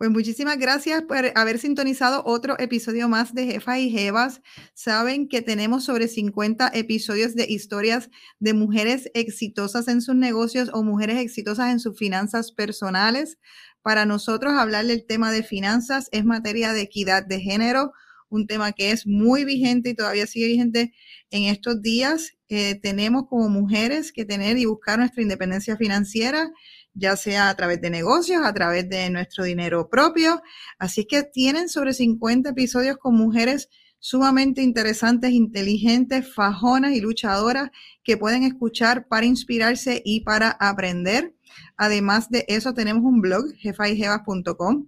Pues 0.02 0.10
muchísimas 0.10 0.58
gracias 0.58 1.04
por 1.04 1.32
haber 1.36 1.60
sintonizado 1.60 2.24
otro 2.26 2.58
episodio 2.58 3.08
más 3.08 3.36
de 3.36 3.46
Jefa 3.46 3.78
y 3.78 3.92
Jevas. 3.92 4.42
Saben 4.74 5.28
que 5.28 5.44
tenemos 5.44 5.86
sobre 5.86 6.08
50 6.08 6.72
episodios 6.74 7.36
de 7.36 7.46
historias 7.48 8.10
de 8.40 8.56
mujeres 8.56 9.12
exitosas 9.14 9.88
en 9.88 10.02
sus 10.02 10.16
negocios 10.16 10.72
o 10.74 10.82
mujeres 10.82 11.20
exitosas 11.20 11.70
en 11.70 11.80
sus 11.80 12.00
finanzas 12.00 12.52
personales. 12.52 13.38
Para 13.84 14.08
nosotros 14.08 14.54
hablar 14.54 14.88
del 14.88 15.06
tema 15.06 15.32
de 15.32 15.44
finanzas 15.44 16.10
es 16.12 16.26
materia 16.26 16.74
de 16.74 16.82
equidad 16.82 17.24
de 17.24 17.40
género, 17.40 17.92
un 18.28 18.48
tema 18.48 18.72
que 18.72 18.90
es 18.90 19.06
muy 19.06 19.46
vigente 19.46 19.92
y 19.92 19.94
todavía 19.94 20.26
sigue 20.26 20.48
vigente 20.48 20.96
en 21.30 21.44
estos 21.44 21.80
días. 21.84 22.32
Eh, 22.50 22.74
tenemos 22.82 23.28
como 23.30 23.50
mujeres 23.50 24.12
que 24.12 24.26
tener 24.26 24.58
y 24.58 24.66
buscar 24.66 24.98
nuestra 24.98 25.22
independencia 25.22 25.78
financiera 25.78 26.50
ya 26.94 27.16
sea 27.16 27.50
a 27.50 27.56
través 27.56 27.82
de 27.82 27.90
negocios, 27.90 28.44
a 28.46 28.54
través 28.54 28.90
de 28.90 29.10
nuestro 29.10 29.44
dinero 29.44 29.90
propio. 29.90 30.42
Así 30.80 31.06
que 31.06 31.24
tienen 31.24 31.70
sobre 31.70 31.94
50 31.94 32.50
episodios 32.50 32.98
con 32.98 33.16
mujeres 33.16 33.70
sumamente 34.00 34.62
interesantes, 34.64 35.32
inteligentes, 35.32 36.34
fajonas 36.34 36.94
y 36.94 37.02
luchadoras 37.02 37.70
que 38.04 38.18
pueden 38.18 38.44
escuchar 38.44 39.08
para 39.08 39.26
inspirarse 39.26 40.02
y 40.04 40.22
para 40.22 40.50
aprender. 40.50 41.36
Además 41.78 42.30
de 42.30 42.46
eso, 42.48 42.74
tenemos 42.74 43.04
un 43.04 43.22
blog, 43.22 43.54
jefayjevas.com, 43.58 44.88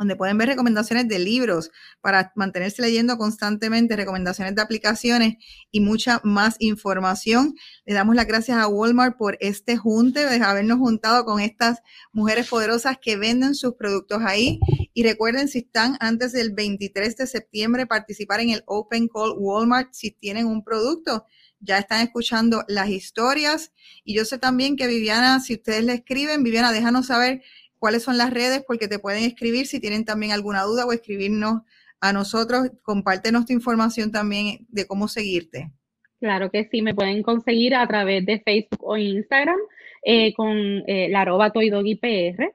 donde 0.00 0.16
pueden 0.16 0.38
ver 0.38 0.48
recomendaciones 0.48 1.08
de 1.08 1.18
libros 1.18 1.70
para 2.00 2.32
mantenerse 2.34 2.80
leyendo 2.80 3.18
constantemente, 3.18 3.96
recomendaciones 3.96 4.54
de 4.54 4.62
aplicaciones 4.62 5.36
y 5.70 5.80
mucha 5.80 6.22
más 6.24 6.56
información. 6.58 7.54
Le 7.84 7.92
damos 7.92 8.16
las 8.16 8.26
gracias 8.26 8.56
a 8.56 8.66
Walmart 8.66 9.18
por 9.18 9.36
este 9.40 9.76
junte, 9.76 10.24
de 10.24 10.42
habernos 10.42 10.78
juntado 10.78 11.26
con 11.26 11.38
estas 11.38 11.82
mujeres 12.12 12.48
poderosas 12.48 12.96
que 12.98 13.16
venden 13.16 13.54
sus 13.54 13.74
productos 13.74 14.22
ahí. 14.24 14.58
Y 14.94 15.02
recuerden, 15.02 15.48
si 15.48 15.58
están 15.58 15.98
antes 16.00 16.32
del 16.32 16.54
23 16.54 17.18
de 17.18 17.26
septiembre, 17.26 17.86
participar 17.86 18.40
en 18.40 18.48
el 18.48 18.62
Open 18.64 19.06
Call 19.06 19.34
Walmart 19.36 19.92
si 19.92 20.12
tienen 20.12 20.46
un 20.46 20.64
producto 20.64 21.26
ya 21.62 21.76
están 21.76 22.00
escuchando 22.00 22.64
las 22.68 22.88
historias. 22.88 23.70
Y 24.02 24.14
yo 24.14 24.24
sé 24.24 24.38
también 24.38 24.76
que 24.76 24.86
Viviana, 24.86 25.40
si 25.40 25.56
ustedes 25.56 25.84
le 25.84 25.92
escriben, 25.92 26.42
Viviana, 26.42 26.72
déjanos 26.72 27.08
saber 27.08 27.42
cuáles 27.80 28.04
son 28.04 28.18
las 28.18 28.32
redes, 28.32 28.62
porque 28.64 28.86
te 28.86 29.00
pueden 29.00 29.24
escribir 29.24 29.66
si 29.66 29.80
tienen 29.80 30.04
también 30.04 30.30
alguna 30.30 30.62
duda 30.62 30.86
o 30.86 30.92
escribirnos 30.92 31.62
a 32.00 32.12
nosotros. 32.12 32.70
Compártenos 32.82 33.46
tu 33.46 33.52
información 33.52 34.12
también 34.12 34.66
de 34.68 34.86
cómo 34.86 35.08
seguirte. 35.08 35.72
Claro 36.20 36.50
que 36.50 36.68
sí, 36.70 36.82
me 36.82 36.94
pueden 36.94 37.22
conseguir 37.22 37.74
a 37.74 37.86
través 37.86 38.24
de 38.26 38.40
Facebook 38.40 38.80
o 38.82 38.96
Instagram 38.96 39.58
eh, 40.04 40.34
con 40.34 40.56
eh, 40.86 41.08
la 41.10 41.22
arroba 41.22 41.50
toydogipr. 41.50 42.52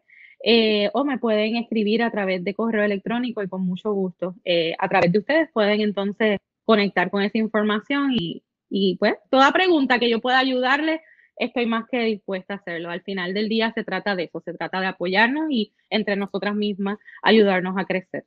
Eh, 0.47 0.91
o 0.93 1.03
me 1.03 1.17
pueden 1.17 1.55
escribir 1.55 2.03
a 2.03 2.11
través 2.11 2.43
de 2.43 2.53
correo 2.53 2.83
electrónico 2.83 3.41
y 3.41 3.47
con 3.47 3.65
mucho 3.65 3.91
gusto. 3.93 4.35
a 4.77 4.87
través 4.87 5.11
de 5.11 5.17
ustedes 5.17 5.49
pueden 5.51 5.81
entonces 5.81 6.37
conectar 6.65 7.09
con 7.09 7.23
esa 7.23 7.39
información 7.39 8.11
y, 8.13 8.43
y 8.69 8.95
pues 8.97 9.15
toda 9.31 9.51
pregunta 9.51 9.97
que 9.97 10.09
yo 10.09 10.21
pueda 10.21 10.37
ayudarles 10.37 11.01
estoy 11.37 11.65
más 11.65 11.85
que 11.89 11.99
dispuesta 11.99 12.53
a 12.53 12.57
hacerlo. 12.57 12.89
Al 12.89 13.01
final 13.01 13.33
del 13.33 13.49
día 13.49 13.71
se 13.73 13.83
trata 13.83 14.15
de 14.15 14.23
eso, 14.25 14.41
se 14.43 14.53
trata 14.53 14.79
de 14.79 14.87
apoyarnos 14.87 15.45
y 15.49 15.73
entre 15.89 16.15
nosotras 16.15 16.55
mismas 16.55 16.97
ayudarnos 17.21 17.77
a 17.77 17.85
crecer. 17.85 18.25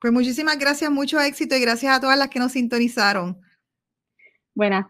Pues 0.00 0.12
muchísimas 0.12 0.58
gracias, 0.58 0.90
mucho 0.90 1.20
éxito 1.20 1.56
y 1.56 1.60
gracias 1.60 1.96
a 1.96 2.00
todas 2.00 2.18
las 2.18 2.28
que 2.28 2.38
nos 2.38 2.52
sintonizaron. 2.52 3.40
Buenas 4.54 4.86